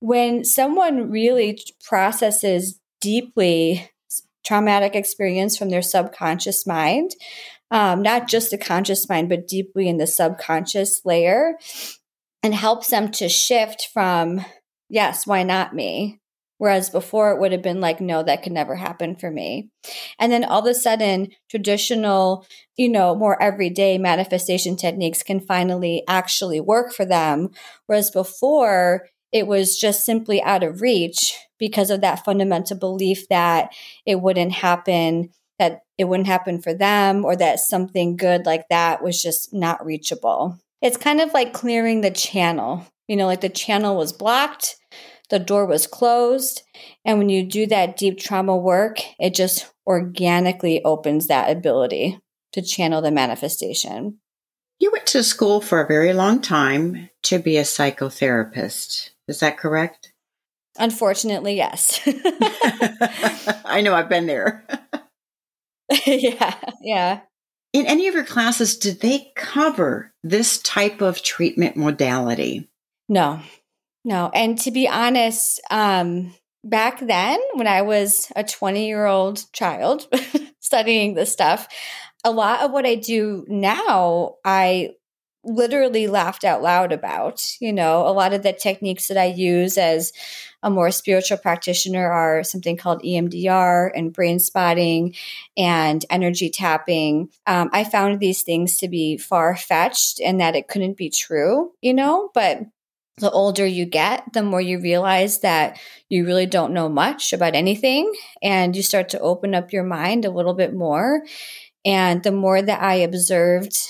When 0.00 0.44
someone 0.44 1.10
really 1.10 1.60
processes 1.84 2.80
deeply 3.00 3.90
traumatic 4.44 4.94
experience 4.94 5.56
from 5.56 5.68
their 5.68 5.82
subconscious 5.82 6.66
mind, 6.66 7.12
um, 7.70 8.02
not 8.02 8.28
just 8.28 8.50
the 8.50 8.58
conscious 8.58 9.08
mind, 9.08 9.28
but 9.28 9.46
deeply 9.46 9.88
in 9.88 9.98
the 9.98 10.06
subconscious 10.06 11.02
layer, 11.04 11.58
and 12.42 12.54
helps 12.54 12.88
them 12.88 13.10
to 13.10 13.28
shift 13.28 13.88
from, 13.92 14.44
yes, 14.88 15.26
why 15.26 15.42
not 15.42 15.74
me? 15.74 16.20
Whereas 16.56 16.90
before 16.90 17.30
it 17.30 17.40
would 17.40 17.52
have 17.52 17.62
been 17.62 17.80
like, 17.80 18.00
no, 18.00 18.22
that 18.22 18.42
could 18.42 18.52
never 18.52 18.74
happen 18.74 19.14
for 19.14 19.30
me. 19.30 19.70
And 20.18 20.32
then 20.32 20.44
all 20.44 20.60
of 20.60 20.66
a 20.66 20.74
sudden, 20.74 21.28
traditional, 21.48 22.46
you 22.76 22.88
know, 22.88 23.14
more 23.14 23.40
everyday 23.40 23.96
manifestation 23.96 24.76
techniques 24.76 25.22
can 25.22 25.40
finally 25.40 26.02
actually 26.08 26.60
work 26.60 26.92
for 26.92 27.04
them. 27.04 27.50
Whereas 27.86 28.10
before, 28.10 29.06
it 29.32 29.46
was 29.46 29.76
just 29.76 30.04
simply 30.04 30.42
out 30.42 30.62
of 30.62 30.80
reach 30.80 31.36
because 31.58 31.90
of 31.90 32.00
that 32.00 32.24
fundamental 32.24 32.76
belief 32.76 33.28
that 33.28 33.72
it 34.06 34.20
wouldn't 34.20 34.52
happen, 34.52 35.30
that 35.58 35.80
it 35.98 36.04
wouldn't 36.04 36.28
happen 36.28 36.60
for 36.60 36.72
them, 36.72 37.24
or 37.24 37.36
that 37.36 37.60
something 37.60 38.16
good 38.16 38.46
like 38.46 38.68
that 38.70 39.02
was 39.02 39.20
just 39.20 39.52
not 39.52 39.84
reachable. 39.84 40.58
It's 40.80 40.96
kind 40.96 41.20
of 41.20 41.32
like 41.34 41.52
clearing 41.52 42.00
the 42.00 42.10
channel. 42.10 42.86
You 43.08 43.16
know, 43.16 43.26
like 43.26 43.40
the 43.40 43.48
channel 43.48 43.96
was 43.96 44.12
blocked, 44.12 44.76
the 45.30 45.38
door 45.38 45.66
was 45.66 45.86
closed. 45.86 46.62
And 47.04 47.18
when 47.18 47.28
you 47.28 47.44
do 47.44 47.66
that 47.66 47.96
deep 47.96 48.18
trauma 48.18 48.56
work, 48.56 48.98
it 49.18 49.34
just 49.34 49.70
organically 49.86 50.84
opens 50.84 51.26
that 51.26 51.50
ability 51.50 52.20
to 52.52 52.62
channel 52.62 53.02
the 53.02 53.10
manifestation. 53.10 54.18
You 54.78 54.92
went 54.92 55.06
to 55.08 55.24
school 55.24 55.60
for 55.60 55.80
a 55.80 55.88
very 55.88 56.12
long 56.12 56.40
time 56.40 57.10
to 57.24 57.38
be 57.38 57.56
a 57.56 57.62
psychotherapist. 57.62 59.10
Is 59.28 59.40
that 59.40 59.58
correct? 59.58 60.12
Unfortunately, 60.78 61.56
yes. 61.56 62.00
I 63.64 63.80
know 63.82 63.94
I've 63.94 64.08
been 64.08 64.26
there. 64.26 64.64
yeah, 66.06 66.54
yeah. 66.80 67.20
In 67.72 67.86
any 67.86 68.08
of 68.08 68.14
your 68.14 68.24
classes, 68.24 68.78
did 68.78 69.00
they 69.00 69.30
cover 69.36 70.12
this 70.22 70.58
type 70.58 71.02
of 71.02 71.22
treatment 71.22 71.76
modality? 71.76 72.70
No, 73.08 73.40
no. 74.04 74.30
And 74.32 74.58
to 74.60 74.70
be 74.70 74.88
honest, 74.88 75.60
um, 75.70 76.34
back 76.64 77.00
then, 77.00 77.38
when 77.54 77.66
I 77.66 77.82
was 77.82 78.30
a 78.36 78.44
20 78.44 78.86
year 78.86 79.06
old 79.06 79.44
child 79.52 80.06
studying 80.60 81.14
this 81.14 81.32
stuff, 81.32 81.68
a 82.24 82.30
lot 82.30 82.60
of 82.60 82.70
what 82.70 82.86
I 82.86 82.94
do 82.94 83.44
now, 83.48 84.36
I 84.44 84.94
literally 85.48 86.06
laughed 86.06 86.44
out 86.44 86.62
loud 86.62 86.92
about. 86.92 87.44
You 87.60 87.72
know, 87.72 88.06
a 88.06 88.12
lot 88.12 88.32
of 88.32 88.42
the 88.42 88.52
techniques 88.52 89.08
that 89.08 89.16
I 89.16 89.26
use 89.26 89.78
as 89.78 90.12
a 90.62 90.70
more 90.70 90.90
spiritual 90.90 91.38
practitioner 91.38 92.10
are 92.10 92.42
something 92.42 92.76
called 92.76 93.02
EMDR 93.02 93.90
and 93.94 94.12
brain 94.12 94.38
spotting 94.38 95.14
and 95.56 96.04
energy 96.10 96.50
tapping. 96.50 97.30
Um, 97.46 97.70
I 97.72 97.84
found 97.84 98.20
these 98.20 98.42
things 98.42 98.76
to 98.78 98.88
be 98.88 99.16
far 99.16 99.56
fetched 99.56 100.20
and 100.20 100.40
that 100.40 100.56
it 100.56 100.68
couldn't 100.68 100.96
be 100.96 101.10
true, 101.10 101.72
you 101.80 101.94
know, 101.94 102.30
but 102.34 102.60
the 103.18 103.30
older 103.30 103.66
you 103.66 103.84
get, 103.84 104.32
the 104.32 104.42
more 104.42 104.60
you 104.60 104.80
realize 104.80 105.40
that 105.40 105.78
you 106.08 106.24
really 106.24 106.46
don't 106.46 106.72
know 106.72 106.88
much 106.88 107.32
about 107.32 107.54
anything 107.54 108.12
and 108.42 108.76
you 108.76 108.82
start 108.82 109.08
to 109.10 109.20
open 109.20 109.54
up 109.54 109.72
your 109.72 109.84
mind 109.84 110.24
a 110.24 110.30
little 110.30 110.54
bit 110.54 110.74
more. 110.74 111.22
And 111.84 112.22
the 112.22 112.32
more 112.32 112.60
that 112.60 112.82
I 112.82 112.94
observed 112.94 113.88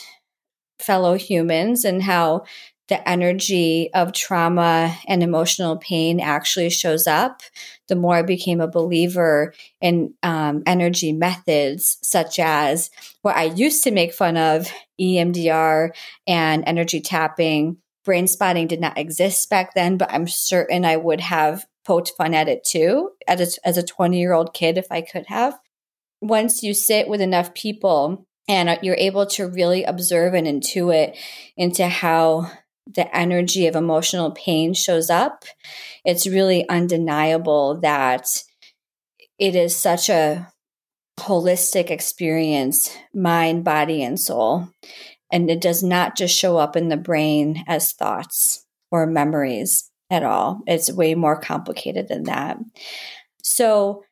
fellow 0.78 1.14
humans 1.14 1.84
and 1.84 2.02
how 2.02 2.44
the 2.88 3.08
energy 3.08 3.90
of 3.92 4.12
trauma 4.12 4.96
and 5.06 5.22
emotional 5.22 5.76
pain 5.76 6.20
actually 6.20 6.70
shows 6.70 7.06
up, 7.06 7.42
the 7.86 7.96
more 7.96 8.16
I 8.16 8.22
became 8.22 8.60
a 8.60 8.68
believer 8.68 9.52
in 9.80 10.14
um, 10.22 10.62
energy 10.66 11.12
methods 11.12 11.98
such 12.02 12.38
as 12.38 12.90
what 13.22 13.36
I 13.36 13.44
used 13.44 13.84
to 13.84 13.90
make 13.90 14.14
fun 14.14 14.36
of 14.36 14.72
EMDR 15.00 15.90
and 16.26 16.64
energy 16.66 17.00
tapping. 17.00 17.76
Brain 18.04 18.26
spotting 18.26 18.66
did 18.66 18.80
not 18.80 18.96
exist 18.96 19.50
back 19.50 19.74
then, 19.74 19.98
but 19.98 20.10
I'm 20.10 20.26
certain 20.26 20.86
I 20.86 20.96
would 20.96 21.20
have 21.20 21.66
poked 21.84 22.12
fun 22.16 22.32
at 22.32 22.48
it 22.48 22.64
too 22.64 23.10
as 23.26 23.58
a, 23.58 23.68
as 23.68 23.76
a 23.76 23.82
20 23.82 24.18
year 24.18 24.32
old 24.32 24.54
kid 24.54 24.78
if 24.78 24.86
I 24.90 25.02
could 25.02 25.26
have. 25.26 25.58
Once 26.20 26.62
you 26.62 26.72
sit 26.74 27.06
with 27.06 27.20
enough 27.20 27.54
people 27.54 28.26
and 28.48 28.68
uh, 28.68 28.78
you're 28.82 28.96
able 28.96 29.26
to 29.26 29.46
really 29.46 29.84
observe 29.84 30.34
and 30.34 30.46
intuit 30.46 31.16
into 31.56 31.86
how 31.86 32.50
the 32.86 33.14
energy 33.14 33.66
of 33.66 33.76
emotional 33.76 34.30
pain 34.30 34.72
shows 34.72 35.10
up, 35.10 35.44
it's 36.04 36.26
really 36.26 36.66
undeniable 36.68 37.78
that 37.82 38.26
it 39.38 39.54
is 39.54 39.76
such 39.76 40.08
a 40.08 40.50
holistic 41.20 41.90
experience, 41.90 42.96
mind, 43.14 43.64
body, 43.64 44.02
and 44.02 44.18
soul. 44.18 44.68
And 45.30 45.50
it 45.50 45.60
does 45.60 45.82
not 45.82 46.16
just 46.16 46.36
show 46.36 46.56
up 46.56 46.74
in 46.74 46.88
the 46.88 46.96
brain 46.96 47.64
as 47.66 47.92
thoughts 47.92 48.64
or 48.90 49.06
memories 49.06 49.90
at 50.10 50.22
all. 50.22 50.62
It's 50.66 50.90
way 50.90 51.14
more 51.14 51.38
complicated 51.38 52.08
than 52.08 52.24
that. 52.24 52.56
So, 53.42 54.04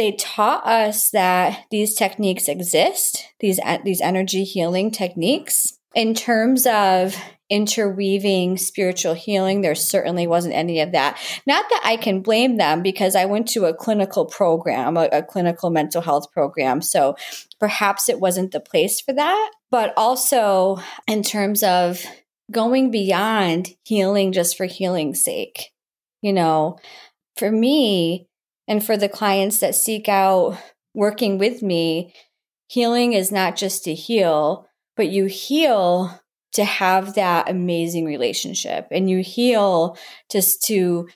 they 0.00 0.12
taught 0.12 0.66
us 0.66 1.10
that 1.10 1.66
these 1.70 1.94
techniques 1.94 2.48
exist, 2.48 3.26
these 3.40 3.60
these 3.84 4.00
energy 4.00 4.44
healing 4.44 4.90
techniques. 4.90 5.78
In 5.94 6.14
terms 6.14 6.66
of 6.66 7.14
interweaving 7.50 8.56
spiritual 8.56 9.12
healing, 9.12 9.60
there 9.60 9.74
certainly 9.74 10.26
wasn't 10.26 10.54
any 10.54 10.80
of 10.80 10.92
that. 10.92 11.18
Not 11.46 11.66
that 11.68 11.82
I 11.84 11.98
can 11.98 12.22
blame 12.22 12.56
them 12.56 12.80
because 12.80 13.14
I 13.14 13.26
went 13.26 13.46
to 13.48 13.66
a 13.66 13.74
clinical 13.74 14.24
program, 14.24 14.96
a, 14.96 15.10
a 15.12 15.22
clinical 15.22 15.68
mental 15.68 16.00
health 16.00 16.32
program. 16.32 16.80
So 16.80 17.16
perhaps 17.58 18.08
it 18.08 18.20
wasn't 18.20 18.52
the 18.52 18.60
place 18.60 19.02
for 19.02 19.12
that. 19.12 19.50
But 19.70 19.92
also 19.98 20.78
in 21.08 21.22
terms 21.22 21.62
of 21.62 22.02
going 22.50 22.90
beyond 22.90 23.68
healing 23.84 24.32
just 24.32 24.56
for 24.56 24.64
healing's 24.64 25.22
sake. 25.22 25.72
You 26.22 26.32
know, 26.32 26.78
for 27.36 27.50
me, 27.50 28.29
and 28.70 28.86
for 28.86 28.96
the 28.96 29.08
clients 29.08 29.58
that 29.58 29.74
seek 29.74 30.08
out 30.08 30.56
working 30.94 31.38
with 31.38 31.60
me, 31.60 32.14
healing 32.68 33.14
is 33.14 33.32
not 33.32 33.56
just 33.56 33.82
to 33.84 33.94
heal, 33.94 34.68
but 34.96 35.08
you 35.08 35.24
heal 35.24 36.20
to 36.52 36.64
have 36.64 37.14
that 37.14 37.50
amazing 37.50 38.04
relationship 38.04 38.86
and 38.92 39.10
you 39.10 39.24
heal 39.24 39.98
just 40.30 40.62
to 40.66 41.08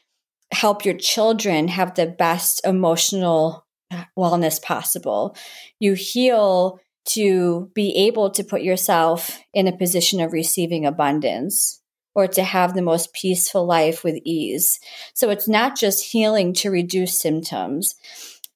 help 0.52 0.84
your 0.84 0.96
children 0.96 1.68
have 1.68 1.94
the 1.94 2.08
best 2.08 2.60
emotional 2.66 3.64
uh, 3.92 4.02
wellness 4.18 4.60
possible. 4.60 5.36
You 5.78 5.94
heal 5.94 6.80
to 7.10 7.70
be 7.72 7.94
able 8.08 8.30
to 8.30 8.42
put 8.42 8.62
yourself 8.62 9.38
in 9.52 9.68
a 9.68 9.76
position 9.76 10.20
of 10.20 10.32
receiving 10.32 10.86
abundance 10.86 11.80
or 12.14 12.28
to 12.28 12.42
have 12.42 12.74
the 12.74 12.82
most 12.82 13.12
peaceful 13.12 13.66
life 13.66 14.04
with 14.04 14.20
ease. 14.24 14.78
So 15.14 15.30
it's 15.30 15.48
not 15.48 15.76
just 15.76 16.12
healing 16.12 16.52
to 16.54 16.70
reduce 16.70 17.20
symptoms. 17.20 17.94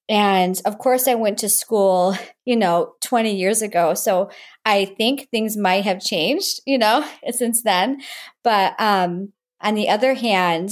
And 0.08 0.60
of 0.64 0.78
course, 0.78 1.06
I 1.06 1.14
went 1.14 1.38
to 1.38 1.48
school, 1.48 2.16
you 2.44 2.56
know, 2.56 2.94
20 3.02 3.34
years 3.36 3.60
ago. 3.60 3.94
So 3.94 4.30
I 4.64 4.86
think 4.86 5.28
things 5.28 5.56
might 5.56 5.84
have 5.84 6.00
changed, 6.00 6.60
you 6.66 6.78
know, 6.78 7.04
since 7.30 7.62
then. 7.62 8.00
But 8.42 8.74
um, 8.78 9.32
on 9.60 9.74
the 9.74 9.88
other 9.88 10.14
hand, 10.14 10.70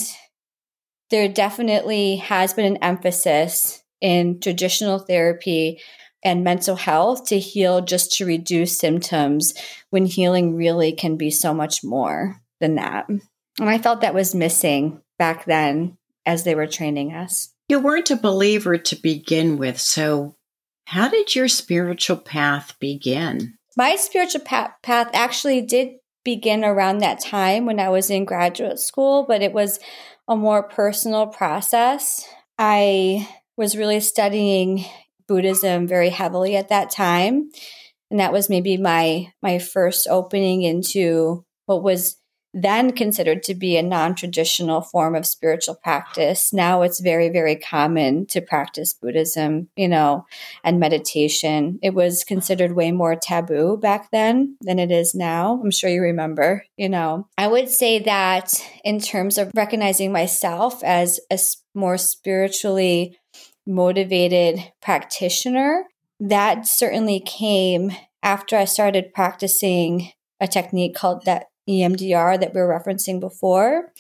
there 1.11 1.29
definitely 1.29 2.17
has 2.17 2.55
been 2.55 2.65
an 2.65 2.83
emphasis 2.83 3.83
in 4.01 4.41
traditional 4.41 4.99
therapy 4.99 5.81
and 6.25 6.43
mental 6.43 6.77
health 6.77 7.27
to 7.27 7.39
heal 7.39 7.81
just 7.81 8.13
to 8.13 8.27
reduce 8.27 8.77
symptoms 8.77 9.55
when 9.91 10.07
healing 10.07 10.57
really 10.57 10.93
can 10.93 11.17
be 11.17 11.31
so 11.31 11.55
much 11.55 11.85
more 11.85 12.41
than 12.61 12.77
that. 12.77 13.09
And 13.09 13.23
I 13.61 13.79
felt 13.79 14.01
that 14.01 14.15
was 14.15 14.35
missing 14.35 15.01
back 15.19 15.45
then 15.45 15.97
as 16.25 16.45
they 16.45 16.55
were 16.55 16.67
training 16.67 17.15
us. 17.15 17.53
You 17.69 17.81
weren't 17.81 18.11
a 18.11 18.17
believer 18.17 18.79
to 18.79 18.97
begin 18.97 19.59
with. 19.59 19.81
So, 19.81 20.37
how 20.87 21.09
did 21.09 21.35
your 21.35 21.49
spiritual 21.49 22.17
path 22.17 22.77
begin? 22.79 23.55
My 23.77 23.97
spiritual 23.97 24.43
path, 24.43 24.73
path 24.83 25.11
actually 25.13 25.63
did 25.63 25.97
begin 26.25 26.65
around 26.65 26.99
that 26.99 27.21
time 27.21 27.67
when 27.67 27.81
I 27.81 27.89
was 27.89 28.11
in 28.11 28.25
graduate 28.25 28.79
school, 28.79 29.25
but 29.27 29.43
it 29.43 29.53
was 29.53 29.81
a 30.29 30.37
more 30.37 30.63
personal 30.63 31.27
process. 31.27 32.27
I 32.59 33.29
was 33.57 33.77
really 33.77 34.01
studying 34.01 34.85
Buddhism 35.29 35.87
very 35.87 36.11
heavily 36.11 36.57
at 36.57 36.69
that 36.69 36.91
time, 36.91 37.51
and 38.11 38.21
that 38.21 38.33
was 38.33 38.49
maybe 38.49 38.77
my 38.77 39.33
my 39.43 39.59
first 39.59 40.07
opening 40.09 40.63
into 40.63 41.45
what 41.67 41.83
was 41.83 42.17
then 42.57 42.91
considered 42.93 43.43
to 43.43 43.55
be 43.55 43.77
a 43.77 43.83
non 43.83 44.15
traditional 44.15 44.81
form 44.81 45.15
of 45.15 45.27
spiritual 45.27 45.75
practice. 45.75 46.55
Now 46.55 46.81
it's 46.81 47.01
very, 47.01 47.29
very 47.29 47.55
common 47.55 48.25
to 48.29 48.41
practice 48.41 48.95
Buddhism, 48.95 49.69
you 49.77 49.89
know, 49.89 50.25
and 50.65 50.81
meditation. 50.81 51.79
It 51.83 51.93
was 51.93 52.25
considered 52.25 52.73
way 52.73 52.93
more 52.93 53.15
taboo 53.15 53.77
back 53.77 54.11
then 54.11 54.57
than 54.63 54.79
it 54.79 54.91
is 54.91 55.15
now. 55.15 55.61
I'm 55.63 55.71
sure 55.71 55.91
you 55.91 56.01
remember, 56.01 56.65
you 56.79 56.89
know. 56.89 57.29
I 57.37 57.47
would 57.47 57.69
say 57.69 57.99
that 57.99 58.55
in 58.83 59.01
terms 59.01 59.37
of 59.37 59.51
recognizing 59.55 60.11
myself 60.11 60.83
as 60.83 61.21
a 61.31 61.39
more 61.75 61.99
spiritually 61.99 63.19
motivated 63.67 64.73
practitioner, 64.81 65.85
that 66.21 66.67
certainly 66.67 67.21
came 67.21 67.93
after 68.23 68.57
I 68.57 68.65
started 68.65 69.13
practicing 69.13 70.13
a 70.41 70.49
technique 70.49 70.95
called 70.97 71.27
that 71.27 71.49
EMDR 71.69 72.41
that 72.41 72.55
we 72.55 72.61
were 72.61 72.69
referencing 72.69 73.21
before. 73.21 73.93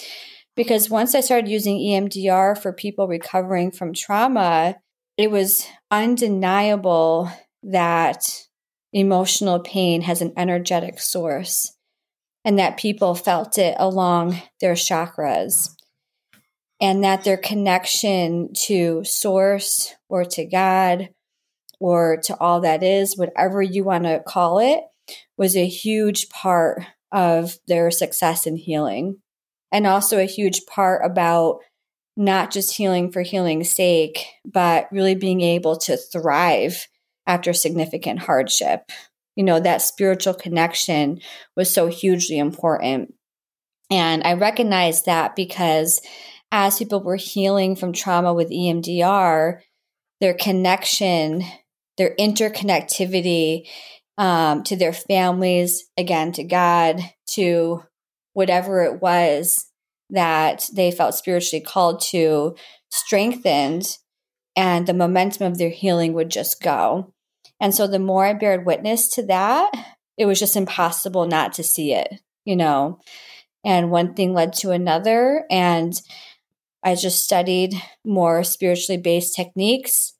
Because 0.54 0.88
once 0.88 1.14
I 1.14 1.20
started 1.20 1.50
using 1.50 1.78
EMDR 1.78 2.56
for 2.56 2.72
people 2.72 3.08
recovering 3.08 3.70
from 3.70 3.92
trauma, 3.92 4.76
it 5.18 5.30
was 5.30 5.66
undeniable 5.90 7.30
that 7.62 8.46
emotional 8.92 9.60
pain 9.60 10.02
has 10.02 10.22
an 10.22 10.32
energetic 10.36 11.00
source 11.00 11.76
and 12.44 12.58
that 12.58 12.78
people 12.78 13.14
felt 13.14 13.58
it 13.58 13.74
along 13.78 14.40
their 14.60 14.74
chakras 14.74 15.70
and 16.80 17.04
that 17.04 17.24
their 17.24 17.36
connection 17.36 18.52
to 18.54 19.02
source 19.04 19.94
or 20.08 20.24
to 20.24 20.44
God 20.44 21.10
or 21.80 22.18
to 22.24 22.38
all 22.38 22.60
that 22.60 22.82
is, 22.82 23.16
whatever 23.16 23.60
you 23.60 23.84
want 23.84 24.04
to 24.04 24.22
call 24.26 24.58
it, 24.58 24.80
was 25.36 25.56
a 25.56 25.66
huge 25.66 26.28
part 26.30 26.82
of 27.12 27.58
their 27.66 27.90
success 27.90 28.46
in 28.46 28.56
healing. 28.56 29.18
And 29.72 29.86
also 29.86 30.18
a 30.18 30.24
huge 30.24 30.66
part 30.66 31.04
about 31.04 31.58
not 32.16 32.50
just 32.50 32.76
healing 32.76 33.12
for 33.12 33.22
healing's 33.22 33.70
sake, 33.70 34.26
but 34.44 34.88
really 34.90 35.14
being 35.14 35.40
able 35.40 35.76
to 35.76 35.96
thrive 35.96 36.86
after 37.26 37.52
significant 37.52 38.20
hardship. 38.20 38.90
You 39.34 39.44
know, 39.44 39.60
that 39.60 39.82
spiritual 39.82 40.34
connection 40.34 41.20
was 41.56 41.72
so 41.72 41.88
hugely 41.88 42.38
important. 42.38 43.12
And 43.90 44.22
I 44.24 44.32
recognize 44.32 45.02
that 45.02 45.36
because 45.36 46.00
as 46.50 46.78
people 46.78 47.02
were 47.02 47.16
healing 47.16 47.76
from 47.76 47.92
trauma 47.92 48.32
with 48.32 48.50
EMDR, 48.50 49.60
their 50.20 50.34
connection, 50.34 51.42
their 51.98 52.14
interconnectivity 52.18 53.68
um, 54.18 54.62
to 54.64 54.76
their 54.76 54.92
families, 54.92 55.84
again, 55.96 56.32
to 56.32 56.44
God, 56.44 57.00
to 57.32 57.82
whatever 58.32 58.82
it 58.82 59.00
was 59.00 59.66
that 60.10 60.68
they 60.74 60.90
felt 60.90 61.14
spiritually 61.14 61.62
called 61.62 62.00
to, 62.00 62.54
strengthened, 62.90 63.96
and 64.54 64.86
the 64.86 64.94
momentum 64.94 65.46
of 65.46 65.58
their 65.58 65.70
healing 65.70 66.14
would 66.14 66.30
just 66.30 66.62
go. 66.62 67.12
And 67.60 67.74
so 67.74 67.86
the 67.86 67.98
more 67.98 68.24
I 68.24 68.32
bared 68.32 68.66
witness 68.66 69.08
to 69.14 69.26
that, 69.26 69.70
it 70.16 70.26
was 70.26 70.38
just 70.38 70.56
impossible 70.56 71.26
not 71.26 71.54
to 71.54 71.62
see 71.62 71.92
it, 71.92 72.20
you 72.44 72.56
know. 72.56 73.00
And 73.64 73.90
one 73.90 74.14
thing 74.14 74.32
led 74.32 74.52
to 74.54 74.70
another. 74.70 75.44
And 75.50 76.00
I 76.82 76.94
just 76.94 77.24
studied 77.24 77.74
more 78.04 78.44
spiritually 78.44 79.00
based 79.00 79.34
techniques. 79.34 80.14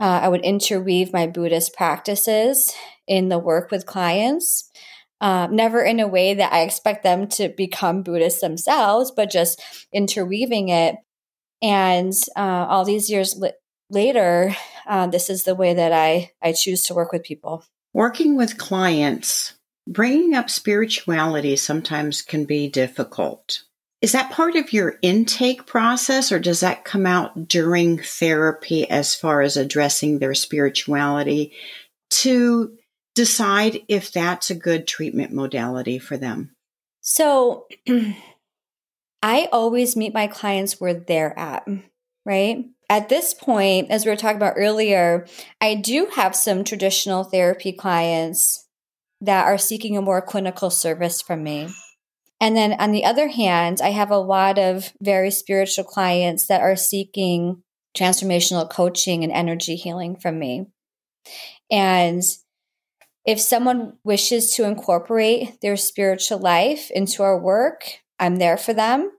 Uh, 0.00 0.20
I 0.22 0.28
would 0.28 0.44
interweave 0.44 1.12
my 1.12 1.26
Buddhist 1.26 1.74
practices 1.74 2.74
in 3.06 3.28
the 3.28 3.38
work 3.38 3.70
with 3.70 3.86
clients. 3.86 4.70
Um, 5.20 5.56
never 5.56 5.82
in 5.82 5.98
a 5.98 6.06
way 6.06 6.34
that 6.34 6.52
I 6.52 6.60
expect 6.60 7.02
them 7.02 7.26
to 7.28 7.48
become 7.48 8.02
Buddhists 8.02 8.42
themselves, 8.42 9.10
but 9.10 9.30
just 9.30 9.62
interweaving 9.92 10.68
it. 10.68 10.96
And 11.62 12.12
uh, 12.36 12.66
all 12.68 12.84
these 12.84 13.08
years 13.08 13.34
li- 13.36 13.52
later, 13.88 14.54
uh, 14.86 15.06
this 15.06 15.30
is 15.30 15.44
the 15.44 15.54
way 15.54 15.72
that 15.72 15.92
I, 15.92 16.32
I 16.42 16.52
choose 16.52 16.82
to 16.84 16.94
work 16.94 17.12
with 17.12 17.22
people. 17.22 17.64
Working 17.94 18.36
with 18.36 18.58
clients, 18.58 19.54
bringing 19.88 20.34
up 20.34 20.50
spirituality 20.50 21.56
sometimes 21.56 22.20
can 22.20 22.44
be 22.44 22.68
difficult. 22.68 23.62
Is 24.02 24.12
that 24.12 24.32
part 24.32 24.54
of 24.54 24.74
your 24.74 24.98
intake 25.00 25.64
process, 25.64 26.30
or 26.30 26.38
does 26.38 26.60
that 26.60 26.84
come 26.84 27.06
out 27.06 27.48
during 27.48 27.98
therapy 27.98 28.88
as 28.90 29.14
far 29.14 29.40
as 29.40 29.56
addressing 29.56 30.18
their 30.18 30.34
spirituality 30.34 31.54
to 32.10 32.76
decide 33.16 33.80
if 33.88 34.12
that's 34.12 34.50
a 34.50 34.54
good 34.54 34.86
treatment 34.86 35.32
modality 35.32 35.98
for 35.98 36.16
them? 36.16 36.54
So 37.00 37.66
I 39.22 39.48
always 39.50 39.96
meet 39.96 40.14
my 40.14 40.28
clients 40.28 40.80
where 40.80 40.94
they're 40.94 41.36
at, 41.36 41.66
right? 42.24 42.66
At 42.88 43.08
this 43.08 43.34
point, 43.34 43.90
as 43.90 44.04
we 44.04 44.12
were 44.12 44.16
talking 44.16 44.36
about 44.36 44.54
earlier, 44.56 45.26
I 45.60 45.74
do 45.74 46.06
have 46.14 46.36
some 46.36 46.62
traditional 46.62 47.24
therapy 47.24 47.72
clients 47.72 48.68
that 49.20 49.46
are 49.46 49.58
seeking 49.58 49.96
a 49.96 50.02
more 50.02 50.22
clinical 50.22 50.70
service 50.70 51.20
from 51.20 51.42
me. 51.42 51.68
And 52.40 52.54
then 52.54 52.74
on 52.74 52.92
the 52.92 53.04
other 53.04 53.28
hand, 53.28 53.80
I 53.80 53.88
have 53.88 54.10
a 54.10 54.18
lot 54.18 54.58
of 54.58 54.92
very 55.00 55.30
spiritual 55.30 55.84
clients 55.84 56.46
that 56.48 56.60
are 56.60 56.76
seeking 56.76 57.62
transformational 57.96 58.68
coaching 58.68 59.24
and 59.24 59.32
energy 59.32 59.74
healing 59.74 60.16
from 60.16 60.38
me. 60.38 60.66
And 61.70 62.22
if 63.26 63.40
someone 63.40 63.94
wishes 64.04 64.52
to 64.52 64.64
incorporate 64.64 65.60
their 65.60 65.76
spiritual 65.76 66.38
life 66.38 66.90
into 66.92 67.24
our 67.24 67.38
work, 67.38 67.98
I'm 68.20 68.36
there 68.36 68.56
for 68.56 68.72
them. 68.72 69.10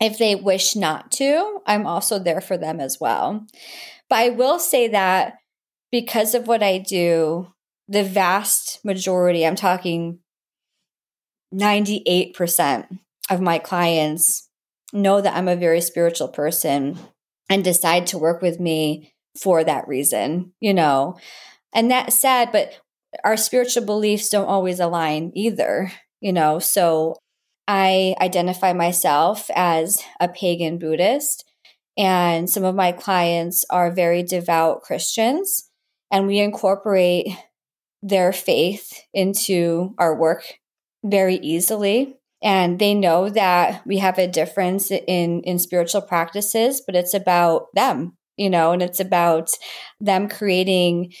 If 0.00 0.16
they 0.16 0.34
wish 0.34 0.76
not 0.76 1.10
to, 1.12 1.60
I'm 1.66 1.86
also 1.86 2.18
there 2.18 2.40
for 2.40 2.56
them 2.56 2.80
as 2.80 2.98
well. 3.00 3.46
But 4.08 4.18
I 4.18 4.28
will 4.30 4.58
say 4.58 4.88
that 4.88 5.34
because 5.90 6.34
of 6.34 6.46
what 6.46 6.62
I 6.62 6.78
do, 6.78 7.52
the 7.88 8.04
vast 8.04 8.82
majority, 8.84 9.44
I'm 9.44 9.56
talking 9.56 10.20
98% 11.52 12.98
of 13.28 13.40
my 13.40 13.58
clients 13.58 14.48
know 14.92 15.20
that 15.20 15.36
I'm 15.36 15.48
a 15.48 15.56
very 15.56 15.80
spiritual 15.80 16.28
person 16.28 16.96
and 17.48 17.64
decide 17.64 18.06
to 18.08 18.18
work 18.18 18.40
with 18.40 18.60
me 18.60 19.12
for 19.36 19.64
that 19.64 19.88
reason, 19.88 20.52
you 20.60 20.72
know. 20.72 21.18
And 21.74 21.90
that 21.90 22.12
said, 22.12 22.50
but 22.52 22.80
our 23.24 23.36
spiritual 23.36 23.84
beliefs 23.84 24.28
don't 24.28 24.46
always 24.46 24.80
align 24.80 25.32
either, 25.34 25.92
you 26.20 26.32
know. 26.32 26.58
So 26.58 27.16
I 27.66 28.14
identify 28.20 28.72
myself 28.72 29.50
as 29.54 30.02
a 30.20 30.28
pagan 30.28 30.78
Buddhist, 30.78 31.44
and 31.96 32.48
some 32.48 32.64
of 32.64 32.74
my 32.74 32.92
clients 32.92 33.64
are 33.70 33.90
very 33.90 34.22
devout 34.22 34.82
Christians, 34.82 35.70
and 36.10 36.26
we 36.26 36.38
incorporate 36.38 37.28
their 38.02 38.32
faith 38.32 39.02
into 39.12 39.94
our 39.98 40.16
work 40.16 40.44
very 41.04 41.36
easily. 41.36 42.16
And 42.42 42.78
they 42.78 42.94
know 42.94 43.28
that 43.28 43.86
we 43.86 43.98
have 43.98 44.18
a 44.18 44.26
difference 44.26 44.90
in, 44.90 45.42
in 45.42 45.58
spiritual 45.58 46.00
practices, 46.00 46.82
but 46.84 46.96
it's 46.96 47.12
about 47.12 47.66
them, 47.74 48.16
you 48.36 48.48
know, 48.48 48.72
and 48.72 48.80
it's 48.80 49.00
about 49.00 49.50
them 50.00 50.26
creating 50.28 51.12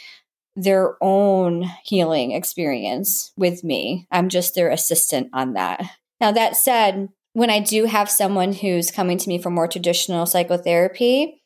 their 0.62 0.96
own 1.00 1.64
healing 1.84 2.32
experience 2.32 3.32
with 3.36 3.64
me. 3.64 4.06
I'm 4.10 4.28
just 4.28 4.54
their 4.54 4.70
assistant 4.70 5.30
on 5.32 5.54
that. 5.54 5.82
Now, 6.20 6.32
that 6.32 6.56
said, 6.56 7.08
when 7.32 7.50
I 7.50 7.60
do 7.60 7.86
have 7.86 8.10
someone 8.10 8.52
who's 8.52 8.90
coming 8.90 9.16
to 9.18 9.28
me 9.28 9.40
for 9.40 9.50
more 9.50 9.68
traditional 9.68 10.26
psychotherapy, 10.26 11.42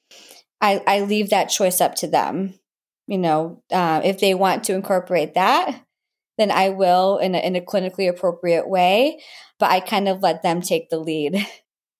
I, 0.60 0.82
I 0.86 1.00
leave 1.00 1.30
that 1.30 1.46
choice 1.46 1.80
up 1.80 1.94
to 1.96 2.06
them. 2.06 2.54
You 3.06 3.18
know, 3.18 3.62
uh, 3.70 4.00
if 4.02 4.18
they 4.18 4.34
want 4.34 4.64
to 4.64 4.74
incorporate 4.74 5.34
that, 5.34 5.84
then 6.38 6.50
I 6.50 6.70
will 6.70 7.18
in 7.18 7.34
a, 7.34 7.38
in 7.38 7.54
a 7.54 7.60
clinically 7.60 8.08
appropriate 8.08 8.68
way. 8.68 9.20
But 9.58 9.70
I 9.70 9.80
kind 9.80 10.08
of 10.08 10.22
let 10.22 10.42
them 10.42 10.60
take 10.60 10.90
the 10.90 10.98
lead. 10.98 11.46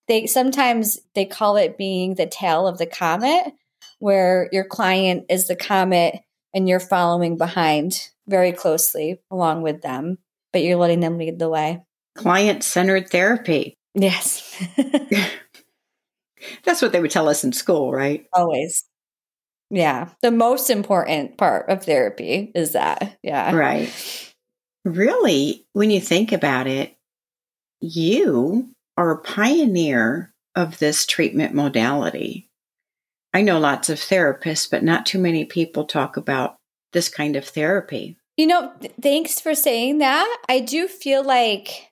They 0.07 0.27
sometimes 0.27 0.99
they 1.15 1.25
call 1.25 1.57
it 1.57 1.79
being 1.79 2.17
the 2.17 2.27
tail 2.27 2.69
of 2.69 2.77
the 2.77 2.85
comet, 2.85 3.55
where 4.01 4.51
your 4.53 4.67
client 4.67 5.25
is 5.31 5.47
the 5.47 5.57
comet 5.57 6.17
and 6.55 6.69
you're 6.69 6.81
following 6.81 7.37
behind 7.37 8.11
very 8.27 8.53
closely 8.53 9.21
along 9.31 9.63
with 9.63 9.83
them, 9.83 10.19
but 10.53 10.63
you're 10.63 10.77
letting 10.79 11.01
them 11.01 11.19
lead 11.19 11.39
the 11.39 11.49
way. 11.49 11.83
Client 12.15 12.63
centered 12.63 13.11
therapy. 13.11 13.75
Yes. 13.95 14.63
That's 16.65 16.81
what 16.83 16.93
they 16.93 17.01
would 17.01 17.11
tell 17.11 17.29
us 17.29 17.45
in 17.45 17.53
school, 17.53 17.93
right? 17.93 18.27
Always. 18.33 18.85
Yeah. 19.71 20.11
The 20.23 20.31
most 20.31 20.71
important 20.71 21.37
part 21.37 21.69
of 21.69 21.85
therapy 21.85 22.53
is 22.55 22.73
that. 22.73 23.19
Yeah. 23.23 23.55
Right. 23.55 23.93
Really, 24.85 25.67
when 25.73 25.91
you 25.91 26.01
think 26.01 26.33
about 26.33 26.67
it, 26.67 26.95
you 27.81 28.71
are 28.97 29.11
a 29.11 29.23
pioneer 29.23 30.33
of 30.55 30.79
this 30.79 31.07
treatment 31.07 31.55
modality. 31.55 32.49
I 33.35 33.43
know 33.43 33.59
lots 33.59 33.91
of 33.91 33.99
therapists, 33.99 34.71
but 34.71 34.85
not 34.85 35.05
too 35.05 35.19
many 35.19 35.45
people 35.45 35.85
talk 35.85 36.17
about 36.17 36.55
this 36.93 37.09
kind 37.09 37.35
of 37.35 37.45
therapy. 37.45 38.17
You 38.37 38.47
know, 38.47 38.73
th- 38.81 38.95
thanks 39.03 39.41
for 39.41 39.55
saying 39.55 39.99
that. 39.99 40.39
I 40.49 40.61
do 40.61 40.87
feel 40.87 41.25
like 41.25 41.91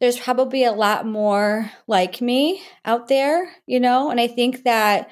there's 0.00 0.18
probably 0.18 0.64
a 0.64 0.72
lot 0.72 1.06
more 1.06 1.72
like 1.86 2.20
me 2.20 2.62
out 2.84 3.08
there, 3.08 3.50
you 3.66 3.80
know, 3.80 4.10
and 4.10 4.20
I 4.20 4.26
think 4.26 4.64
that 4.64 5.08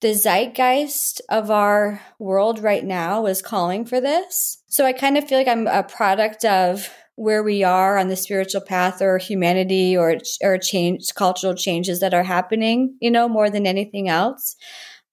the 0.00 0.14
zeitgeist 0.14 1.20
of 1.28 1.50
our 1.50 2.00
world 2.18 2.58
right 2.58 2.84
now 2.84 3.26
is 3.26 3.42
calling 3.42 3.84
for 3.84 4.00
this. 4.00 4.62
So 4.66 4.86
I 4.86 4.92
kind 4.92 5.18
of 5.18 5.28
feel 5.28 5.38
like 5.38 5.48
I'm 5.48 5.66
a 5.66 5.82
product 5.82 6.46
of 6.46 6.88
where 7.16 7.42
we 7.42 7.62
are 7.62 7.96
on 7.96 8.08
the 8.08 8.16
spiritual 8.16 8.60
path 8.60 9.00
or 9.00 9.18
humanity 9.18 9.96
or 9.96 10.16
or 10.42 10.58
change 10.58 11.14
cultural 11.14 11.54
changes 11.54 12.00
that 12.00 12.14
are 12.14 12.24
happening, 12.24 12.96
you 13.00 13.10
know, 13.10 13.28
more 13.28 13.50
than 13.50 13.66
anything 13.66 14.08
else. 14.08 14.56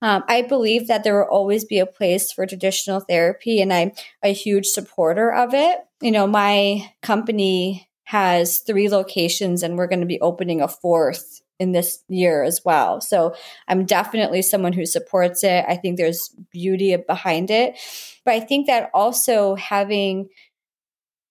Um, 0.01 0.23
I 0.27 0.41
believe 0.41 0.87
that 0.87 1.03
there 1.03 1.19
will 1.19 1.29
always 1.29 1.63
be 1.63 1.79
a 1.79 1.85
place 1.85 2.31
for 2.31 2.45
traditional 2.45 2.99
therapy, 3.01 3.61
and 3.61 3.71
I'm 3.71 3.91
a 4.23 4.33
huge 4.33 4.67
supporter 4.67 5.31
of 5.31 5.53
it. 5.53 5.79
You 6.01 6.11
know, 6.11 6.25
my 6.25 6.91
company 7.01 7.87
has 8.05 8.59
three 8.59 8.89
locations, 8.89 9.63
and 9.63 9.77
we're 9.77 9.87
going 9.87 10.01
to 10.01 10.07
be 10.07 10.21
opening 10.21 10.61
a 10.61 10.67
fourth 10.67 11.41
in 11.59 11.73
this 11.73 12.03
year 12.09 12.41
as 12.43 12.61
well. 12.65 12.99
So 12.99 13.35
I'm 13.67 13.85
definitely 13.85 14.41
someone 14.41 14.73
who 14.73 14.85
supports 14.85 15.43
it. 15.43 15.63
I 15.67 15.75
think 15.75 15.97
there's 15.97 16.29
beauty 16.51 16.95
behind 16.95 17.51
it. 17.51 17.77
But 18.25 18.33
I 18.33 18.39
think 18.39 18.65
that 18.65 18.89
also 18.95 19.53
having 19.55 20.29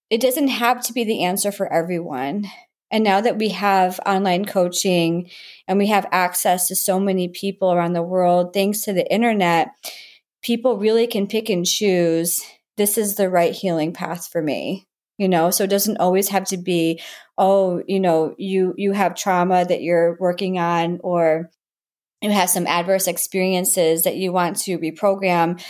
it 0.09 0.21
doesn't 0.21 0.49
have 0.49 0.83
to 0.85 0.93
be 0.93 1.05
the 1.05 1.25
answer 1.25 1.53
for 1.53 1.73
everyone. 1.73 2.47
And 2.91 3.05
now 3.05 3.21
that 3.21 3.39
we 3.39 3.51
have 3.51 4.01
online 4.05 4.45
coaching 4.45 5.31
and 5.69 5.79
we 5.79 5.87
have 5.89 6.09
access 6.11 6.69
to 6.69 6.77
so 6.77 6.99
many 6.99 7.29
people 7.29 7.73
around 7.73 7.93
the 7.93 8.03
world, 8.03 8.53
thanks 8.53 8.83
to 8.83 8.93
the 8.93 9.11
internet, 9.13 9.69
people 10.43 10.79
really 10.79 11.07
can 11.07 11.27
pick 11.27 11.49
and 11.49 11.65
choose 11.65 12.43
this 12.77 12.97
is 12.97 13.15
the 13.15 13.29
right 13.29 13.55
healing 13.55 13.93
path 13.93 14.29
for 14.29 14.43
me. 14.43 14.87
You 15.19 15.29
know, 15.29 15.51
so 15.51 15.65
it 15.65 15.71
doesn't 15.71 15.99
always 15.99 16.31
have 16.31 16.47
to 16.47 16.57
be, 16.57 16.99
oh, 17.37 17.83
you 17.87 18.01
know, 18.01 18.35
you 18.39 18.73
you 18.79 18.93
have 18.93 19.15
trauma 19.15 19.67
that 19.67 19.83
you're 19.83 20.17
working 20.19 20.59
on 20.59 20.99
or 21.03 21.51
you 22.23 22.31
have 22.31 22.49
some 22.49 22.67
adverse 22.67 23.07
experiences 23.07 24.05
that 24.05 24.17
you 24.17 24.33
want 24.33 24.57
to 24.61 24.79
reprogram 24.79 25.63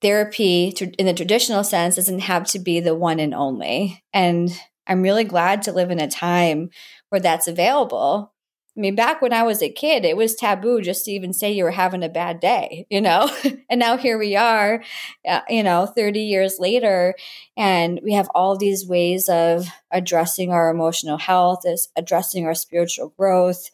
therapy 0.00 0.74
in 0.98 1.06
the 1.06 1.12
traditional 1.12 1.62
sense 1.62 1.96
doesn't 1.96 2.20
have 2.20 2.46
to 2.46 2.58
be 2.58 2.80
the 2.80 2.94
one 2.94 3.20
and 3.20 3.34
only. 3.34 4.02
And 4.12 4.50
I'm 4.90 5.02
really 5.02 5.24
glad 5.24 5.62
to 5.62 5.72
live 5.72 5.92
in 5.92 6.00
a 6.00 6.10
time 6.10 6.70
where 7.10 7.20
that's 7.20 7.46
available. 7.46 8.34
I 8.76 8.80
mean, 8.80 8.96
back 8.96 9.22
when 9.22 9.32
I 9.32 9.44
was 9.44 9.62
a 9.62 9.70
kid, 9.70 10.04
it 10.04 10.16
was 10.16 10.34
taboo 10.34 10.80
just 10.80 11.04
to 11.04 11.12
even 11.12 11.32
say 11.32 11.52
you 11.52 11.64
were 11.64 11.70
having 11.70 12.02
a 12.02 12.08
bad 12.08 12.40
day, 12.40 12.86
you 12.90 13.00
know? 13.00 13.30
and 13.70 13.78
now 13.78 13.96
here 13.96 14.18
we 14.18 14.34
are, 14.34 14.82
uh, 15.26 15.40
you 15.48 15.62
know, 15.62 15.86
30 15.86 16.20
years 16.20 16.56
later, 16.58 17.14
and 17.56 18.00
we 18.02 18.14
have 18.14 18.28
all 18.34 18.56
these 18.56 18.86
ways 18.86 19.28
of 19.28 19.66
addressing 19.92 20.50
our 20.50 20.70
emotional 20.70 21.18
health, 21.18 21.60
is 21.64 21.88
addressing 21.96 22.46
our 22.46 22.54
spiritual 22.54 23.14
growth. 23.16 23.70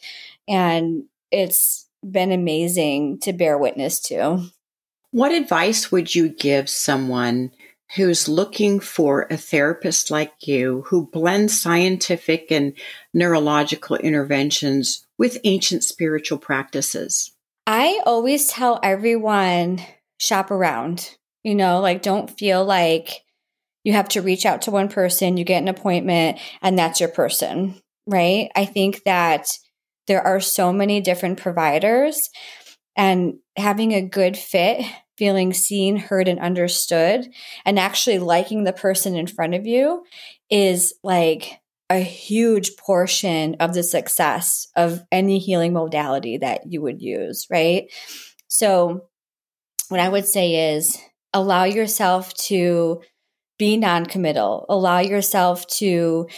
And 0.47 1.05
it's 1.31 1.89
been 2.09 2.31
amazing 2.31 3.21
to 3.21 3.33
bear 3.33 3.57
witness 3.57 4.01
to. 4.01 4.47
What 5.13 5.33
advice 5.33 5.91
would 5.91 6.15
you 6.15 6.29
give 6.29 6.69
someone 6.69 7.53
who's 7.95 8.29
looking 8.29 8.81
for 8.81 9.27
a 9.31 9.37
therapist 9.37 10.11
like 10.11 10.33
you 10.41 10.83
who 10.89 11.07
blends 11.07 11.61
scientific 11.61 12.51
and 12.51 12.73
neurological 13.15 13.97
interventions 13.97 15.07
with 15.19 15.39
ancient 15.45 15.85
spiritual 15.85 16.39
practices? 16.39 17.33
I 17.67 18.01
always 18.05 18.49
tell 18.49 18.81
everyone 18.83 19.81
shop 20.19 20.51
around. 20.51 21.17
You 21.45 21.55
know, 21.55 21.81
like 21.81 22.03
don't 22.03 22.37
feel 22.37 22.65
like 22.65 23.23
you 23.85 23.93
have 23.93 24.09
to 24.11 24.23
reach 24.23 24.45
out 24.45 24.63
to 24.63 24.73
one 24.73 24.89
person, 24.89 25.37
you 25.37 25.45
get 25.45 25.63
an 25.63 25.69
appointment, 25.69 26.41
and 26.61 26.77
that's 26.77 26.99
your 26.99 27.09
person, 27.09 27.81
right? 28.05 28.51
I 28.57 28.65
think 28.65 29.05
that 29.05 29.47
there 30.09 30.23
are 30.23 30.41
so 30.41 30.73
many 30.73 31.01
different 31.01 31.39
providers, 31.39 32.31
and 32.97 33.35
having 33.57 33.93
a 33.93 34.03
good 34.03 34.37
fit 34.37 34.85
feeling 35.17 35.53
seen, 35.53 35.97
heard, 35.97 36.29
and 36.29 36.41
understood, 36.41 37.29
and 37.65 37.79
actually 37.79 38.19
liking 38.19 38.65
the 38.65 38.73
person 38.73 39.17
in 39.17 39.27
front 39.27 39.55
of 39.55 39.67
you 39.67 40.05
is 40.51 40.95
like 41.03 41.61
a 41.89 41.99
huge 41.99 42.77
portion 42.77 43.57
of 43.61 43.73
the 43.73 43.83
success 43.83 44.69
of 44.77 45.03
any 45.13 45.39
healing 45.39 45.73
modality 45.73 46.39
that 46.39 46.71
you 46.71 46.83
would 46.83 47.01
use, 47.01 47.47
right? 47.51 47.93
So, 48.49 49.09
what 49.89 50.01
I 50.01 50.09
would 50.09 50.27
say 50.27 50.75
is 50.75 50.99
allow 51.33 51.65
yourself 51.65 52.35
to 52.35 53.03
be 53.59 53.77
non 53.77 54.07
committal, 54.07 54.67
allow 54.69 54.99
yourself 54.99 55.67
to 55.79 56.29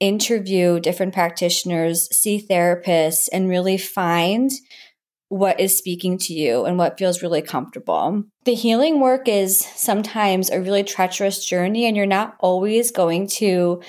interview 0.00 0.80
different 0.80 1.12
practitioners, 1.12 2.08
see 2.14 2.44
therapists, 2.48 3.28
and 3.32 3.48
really 3.48 3.76
find 3.76 4.50
what 5.28 5.60
is 5.60 5.76
speaking 5.76 6.18
to 6.18 6.32
you 6.32 6.64
and 6.64 6.78
what 6.78 6.98
feels 6.98 7.22
really 7.22 7.42
comfortable. 7.42 8.24
The 8.44 8.54
healing 8.54 9.00
work 9.00 9.28
is 9.28 9.60
sometimes 9.60 10.50
a 10.50 10.60
really 10.60 10.82
treacherous 10.82 11.44
journey, 11.44 11.86
and 11.86 11.96
you're 11.96 12.06
not 12.06 12.36
always 12.40 12.90
going 12.90 13.28
to 13.28 13.82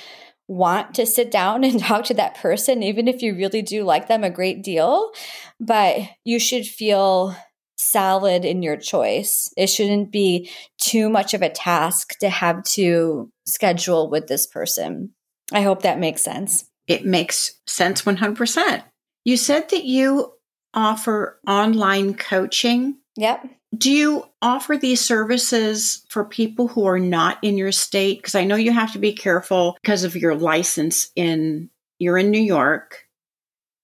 want 0.48 0.96
to 0.96 1.06
sit 1.06 1.32
down 1.32 1.64
and 1.64 1.80
talk 1.80 2.06
to 2.06 2.14
that 2.16 2.36
person, 2.36 2.84
even 2.84 3.08
if 3.08 3.22
you 3.22 3.36
really 3.36 3.62
do 3.62 3.84
like 3.84 4.08
them 4.08 4.24
a 4.24 4.30
great 4.30 4.64
deal. 4.64 5.12
But 5.60 5.98
you 6.26 6.40
should 6.40 6.66
feel 6.66 7.36
solid 7.78 8.44
in 8.44 8.62
your 8.62 8.76
choice. 8.76 9.54
It 9.56 9.68
shouldn't 9.68 10.12
be 10.12 10.50
too 10.78 11.10
much 11.10 11.34
of 11.34 11.42
a 11.42 11.50
task 11.50 12.18
to 12.20 12.30
have 12.30 12.64
to 12.64 13.32
schedule 13.46 14.10
with 14.10 14.28
this 14.28 14.46
person. 14.46 15.14
I 15.54 15.62
hope 15.62 15.84
that 15.84 16.00
makes 16.00 16.22
sense. 16.22 16.66
It 16.88 17.06
makes 17.06 17.54
sense 17.66 18.02
100%. 18.02 18.84
You 19.24 19.38
said 19.38 19.70
that 19.70 19.86
you 19.86 20.34
offer 20.80 21.40
online 21.46 22.14
coaching. 22.14 22.96
Yep. 23.18 23.50
Do 23.78 23.92
you 23.92 24.24
offer 24.42 24.78
these 24.78 25.02
services 25.02 26.06
for 26.10 26.24
people 26.24 26.70
who 26.70 26.86
are 26.86 27.00
not 27.00 27.38
in 27.44 27.58
your 27.58 27.74
state? 27.74 28.20
Because 28.20 28.34
I 28.34 28.46
know 28.46 28.56
you 28.56 28.72
have 28.72 28.94
to 28.94 29.00
be 29.00 29.14
careful 29.14 29.78
because 29.82 30.04
of 30.04 30.16
your 30.16 30.36
license 30.36 31.12
in 31.16 31.70
you're 32.00 32.18
in 32.18 32.32
New 32.32 32.42
York. 32.42 33.06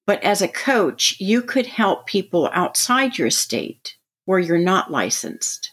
But 0.07 0.23
as 0.23 0.41
a 0.41 0.47
coach, 0.47 1.19
you 1.19 1.41
could 1.41 1.65
help 1.65 2.07
people 2.07 2.49
outside 2.53 3.17
your 3.17 3.29
state 3.29 3.97
where 4.23 4.39
you're 4.39 4.57
not 4.57 4.89
licensed. 4.89 5.71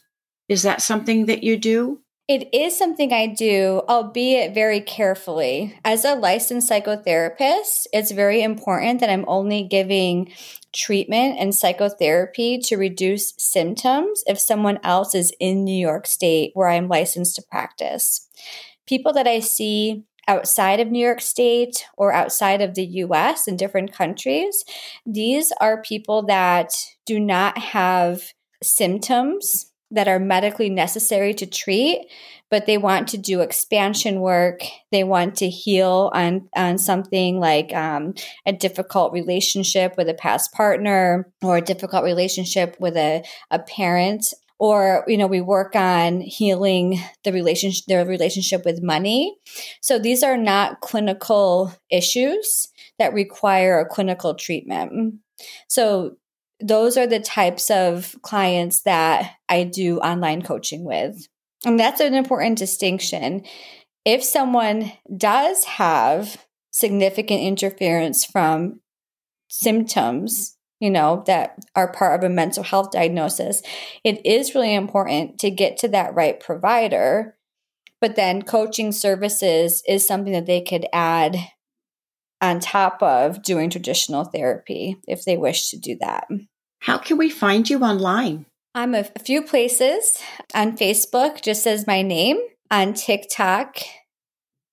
Is 0.48 0.62
that 0.62 0.82
something 0.82 1.26
that 1.26 1.44
you 1.44 1.56
do? 1.56 2.00
It 2.28 2.54
is 2.54 2.78
something 2.78 3.12
I 3.12 3.26
do, 3.26 3.82
albeit 3.88 4.54
very 4.54 4.80
carefully. 4.80 5.76
As 5.84 6.04
a 6.04 6.14
licensed 6.14 6.70
psychotherapist, 6.70 7.88
it's 7.92 8.12
very 8.12 8.42
important 8.42 9.00
that 9.00 9.10
I'm 9.10 9.24
only 9.26 9.64
giving 9.64 10.32
treatment 10.72 11.36
and 11.38 11.54
psychotherapy 11.54 12.58
to 12.58 12.76
reduce 12.76 13.34
symptoms 13.38 14.22
if 14.26 14.38
someone 14.38 14.78
else 14.84 15.14
is 15.16 15.32
in 15.40 15.64
New 15.64 15.76
York 15.76 16.06
State 16.06 16.52
where 16.54 16.68
I'm 16.68 16.88
licensed 16.88 17.36
to 17.36 17.42
practice. 17.42 18.28
People 18.86 19.12
that 19.14 19.26
I 19.26 19.40
see 19.40 20.04
outside 20.28 20.78
of 20.78 20.90
New 20.90 21.04
York 21.04 21.20
State 21.20 21.84
or 21.96 22.12
outside 22.12 22.62
of 22.62 22.76
the 22.76 22.86
US 22.86 23.48
in 23.48 23.56
different 23.56 23.92
countries, 23.92 24.64
these 25.04 25.52
are 25.60 25.82
people 25.82 26.22
that 26.26 26.72
do 27.04 27.18
not 27.18 27.58
have 27.58 28.32
symptoms 28.62 29.71
that 29.92 30.08
are 30.08 30.18
medically 30.18 30.70
necessary 30.70 31.34
to 31.34 31.46
treat, 31.46 32.06
but 32.50 32.66
they 32.66 32.78
want 32.78 33.08
to 33.08 33.18
do 33.18 33.40
expansion 33.40 34.20
work. 34.20 34.62
They 34.90 35.04
want 35.04 35.36
to 35.36 35.48
heal 35.48 36.10
on, 36.14 36.48
on 36.56 36.78
something 36.78 37.38
like 37.38 37.72
um, 37.74 38.14
a 38.46 38.52
difficult 38.52 39.12
relationship 39.12 39.96
with 39.96 40.08
a 40.08 40.14
past 40.14 40.52
partner 40.52 41.30
or 41.42 41.58
a 41.58 41.62
difficult 41.62 42.04
relationship 42.04 42.76
with 42.80 42.96
a, 42.96 43.22
a 43.50 43.58
parent. 43.58 44.26
Or 44.58 45.04
you 45.08 45.16
know 45.16 45.26
we 45.26 45.40
work 45.40 45.74
on 45.74 46.20
healing 46.20 47.00
the 47.24 47.32
relationship 47.32 47.84
their 47.88 48.04
relationship 48.04 48.64
with 48.64 48.80
money. 48.80 49.36
So 49.80 49.98
these 49.98 50.22
are 50.22 50.36
not 50.36 50.80
clinical 50.80 51.74
issues 51.90 52.68
that 53.00 53.12
require 53.12 53.80
a 53.80 53.88
clinical 53.88 54.36
treatment. 54.36 55.16
So 55.66 56.16
those 56.62 56.96
are 56.96 57.06
the 57.06 57.20
types 57.20 57.70
of 57.70 58.16
clients 58.22 58.82
that 58.82 59.32
I 59.48 59.64
do 59.64 59.98
online 59.98 60.42
coaching 60.42 60.84
with. 60.84 61.26
And 61.64 61.78
that's 61.78 62.00
an 62.00 62.14
important 62.14 62.58
distinction. 62.58 63.44
If 64.04 64.24
someone 64.24 64.92
does 65.16 65.64
have 65.64 66.44
significant 66.70 67.42
interference 67.42 68.24
from 68.24 68.80
symptoms, 69.48 70.56
you 70.80 70.90
know, 70.90 71.22
that 71.26 71.56
are 71.76 71.92
part 71.92 72.18
of 72.18 72.28
a 72.28 72.34
mental 72.34 72.64
health 72.64 72.90
diagnosis, 72.90 73.62
it 74.02 74.24
is 74.26 74.54
really 74.54 74.74
important 74.74 75.38
to 75.38 75.50
get 75.50 75.76
to 75.78 75.88
that 75.88 76.14
right 76.14 76.40
provider. 76.40 77.36
But 78.00 78.16
then 78.16 78.42
coaching 78.42 78.90
services 78.90 79.82
is 79.86 80.04
something 80.04 80.32
that 80.32 80.46
they 80.46 80.60
could 80.60 80.86
add 80.92 81.36
on 82.40 82.58
top 82.58 83.00
of 83.00 83.42
doing 83.44 83.70
traditional 83.70 84.24
therapy 84.24 84.96
if 85.06 85.24
they 85.24 85.36
wish 85.36 85.70
to 85.70 85.78
do 85.78 85.96
that. 86.00 86.26
How 86.82 86.98
can 86.98 87.16
we 87.16 87.30
find 87.30 87.70
you 87.70 87.78
online? 87.84 88.44
I'm 88.74 88.96
a 88.96 89.04
few 89.04 89.42
places 89.42 90.20
on 90.52 90.76
Facebook, 90.76 91.40
just 91.40 91.64
as 91.64 91.86
my 91.86 92.02
name, 92.02 92.40
on 92.72 92.94
TikTok 92.94 93.76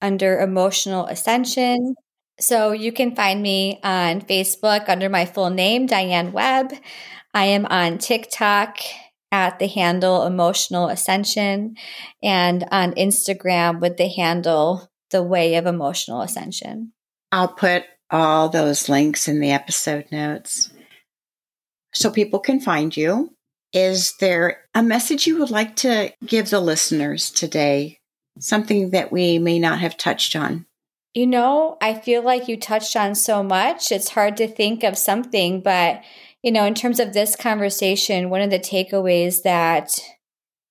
under 0.02 0.40
Emotional 0.40 1.06
Ascension. 1.06 1.94
So 2.40 2.72
you 2.72 2.92
can 2.92 3.16
find 3.16 3.44
me 3.44 3.80
on 3.84 4.22
Facebook 4.22 4.90
under 4.90 5.08
my 5.08 5.26
full 5.26 5.52
name, 5.52 5.86
Diane 5.86 6.32
Webb. 6.32 6.74
I 7.36 7.46
am 7.46 7.68
on 7.68 8.00
TikTok 8.00 8.80
at 9.32 9.60
the 9.60 9.68
handle 9.68 10.26
Emotional 10.26 10.88
Ascension 10.88 11.76
and 12.24 12.66
on 12.72 12.94
Instagram 12.94 13.82
with 13.82 13.98
the 13.98 14.10
handle 14.10 14.90
The 15.12 15.22
Way 15.22 15.58
of 15.58 15.68
Emotional 15.68 16.22
Ascension. 16.22 16.92
I'll 17.32 17.50
put 17.50 17.84
all 18.10 18.50
those 18.50 18.90
links 18.90 19.28
in 19.28 19.40
the 19.42 19.52
episode 19.52 20.08
notes 20.12 20.72
so 21.94 22.12
people 22.12 22.40
can 22.40 22.60
find 22.60 22.96
you. 22.96 23.34
Is 23.74 24.16
there 24.20 24.62
a 24.74 24.82
message 24.82 25.28
you 25.28 25.38
would 25.40 25.52
like 25.52 25.76
to 25.78 26.12
give 26.26 26.50
the 26.50 26.60
listeners 26.60 27.30
today? 27.30 28.00
Something 28.40 28.92
that 28.92 29.12
we 29.12 29.38
may 29.38 29.60
not 29.60 29.80
have 29.80 29.98
touched 29.98 30.36
on? 30.36 30.66
You 31.14 31.28
know, 31.28 31.78
I 31.82 31.96
feel 31.96 32.22
like 32.24 32.48
you 32.48 32.58
touched 32.58 32.96
on 32.96 33.16
so 33.16 33.44
much. 33.44 33.92
It's 33.92 34.10
hard 34.10 34.38
to 34.38 34.48
think 34.48 34.84
of 34.84 34.98
something, 34.98 35.62
but, 35.62 36.02
you 36.42 36.52
know, 36.52 36.66
in 36.66 36.76
terms 36.76 37.00
of 37.00 37.14
this 37.14 37.36
conversation, 37.36 38.30
one 38.30 38.42
of 38.42 38.50
the 38.50 38.60
takeaways 38.60 39.44
that 39.44 40.00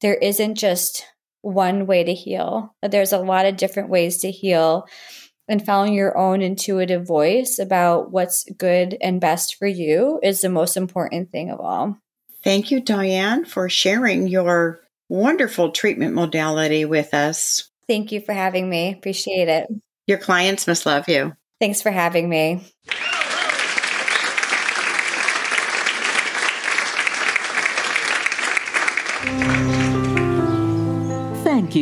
there 0.00 0.14
isn't 0.14 0.54
just 0.54 1.04
one 1.42 1.87
way 1.87 2.04
to 2.04 2.14
heal, 2.14 2.74
there's 2.83 3.12
a 3.12 3.18
lot 3.18 3.46
of 3.46 3.57
different 3.57 3.90
ways 3.90 4.18
to 4.18 4.31
heal 4.31 4.87
and 5.49 5.65
following 5.65 5.95
your 5.95 6.17
own 6.17 6.43
intuitive 6.43 7.07
voice 7.07 7.59
about 7.59 8.11
what's 8.11 8.45
good 8.57 8.97
and 9.01 9.21
best 9.21 9.57
for 9.57 9.67
you 9.67 10.21
is 10.23 10.41
the 10.41 10.49
most 10.49 10.77
important 10.77 11.31
thing 11.31 11.51
of 11.51 11.61
all. 11.61 11.99
Thank 12.45 12.71
you, 12.71 12.81
Diane, 12.81 13.45
for 13.45 13.69
sharing 13.69 14.29
your 14.29 14.81
wonderful 15.09 15.71
treatment 15.71 16.15
modality 16.15 16.85
with 16.85 17.15
us. 17.15 17.71
Thank 17.87 18.13
you 18.13 18.21
for 18.21 18.33
having 18.33 18.69
me. 18.69 18.93
Appreciate 18.93 19.49
it. 19.49 19.69
Your 20.07 20.19
clients 20.19 20.67
must 20.67 20.87
love 20.87 21.09
you. 21.09 21.35
Thanks 21.61 21.83
for 21.83 21.91
having 21.91 22.29
me. 22.29 22.63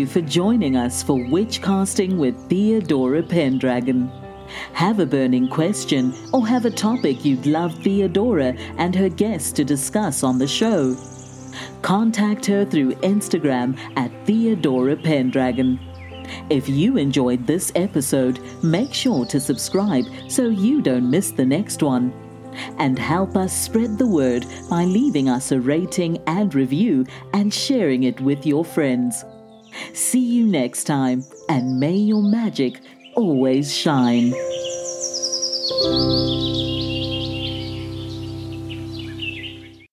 For 0.06 0.20
joining 0.20 0.76
us 0.76 1.02
for 1.02 1.22
Witch 1.28 1.60
Casting 1.60 2.18
with 2.18 2.36
Theodora 2.48 3.22
Pendragon. 3.22 4.10
Have 4.72 5.00
a 5.00 5.06
burning 5.06 5.48
question 5.48 6.14
or 6.32 6.46
have 6.46 6.64
a 6.64 6.70
topic 6.70 7.24
you'd 7.24 7.46
love 7.46 7.74
Theodora 7.82 8.54
and 8.78 8.94
her 8.94 9.08
guests 9.08 9.52
to 9.52 9.64
discuss 9.64 10.22
on 10.22 10.38
the 10.38 10.46
show? 10.46 10.96
Contact 11.82 12.46
her 12.46 12.64
through 12.64 12.94
Instagram 12.96 13.78
at 13.96 14.10
Theodora 14.26 14.96
Pendragon. 14.96 15.78
If 16.50 16.68
you 16.68 16.96
enjoyed 16.96 17.46
this 17.46 17.72
episode, 17.74 18.40
make 18.62 18.94
sure 18.94 19.24
to 19.26 19.40
subscribe 19.40 20.04
so 20.28 20.48
you 20.48 20.82
don't 20.82 21.10
miss 21.10 21.30
the 21.30 21.46
next 21.46 21.82
one. 21.82 22.12
And 22.78 22.98
help 22.98 23.36
us 23.36 23.56
spread 23.56 23.98
the 23.98 24.06
word 24.06 24.46
by 24.70 24.84
leaving 24.84 25.28
us 25.28 25.52
a 25.52 25.60
rating 25.60 26.18
and 26.26 26.54
review 26.54 27.04
and 27.34 27.52
sharing 27.52 28.04
it 28.04 28.20
with 28.20 28.46
your 28.46 28.64
friends. 28.64 29.24
See 29.92 30.20
you 30.20 30.46
next 30.46 30.84
time, 30.84 31.24
and 31.48 31.80
may 31.80 31.94
your 31.94 32.22
magic 32.22 32.80
always 33.14 33.74
shine. 33.74 34.32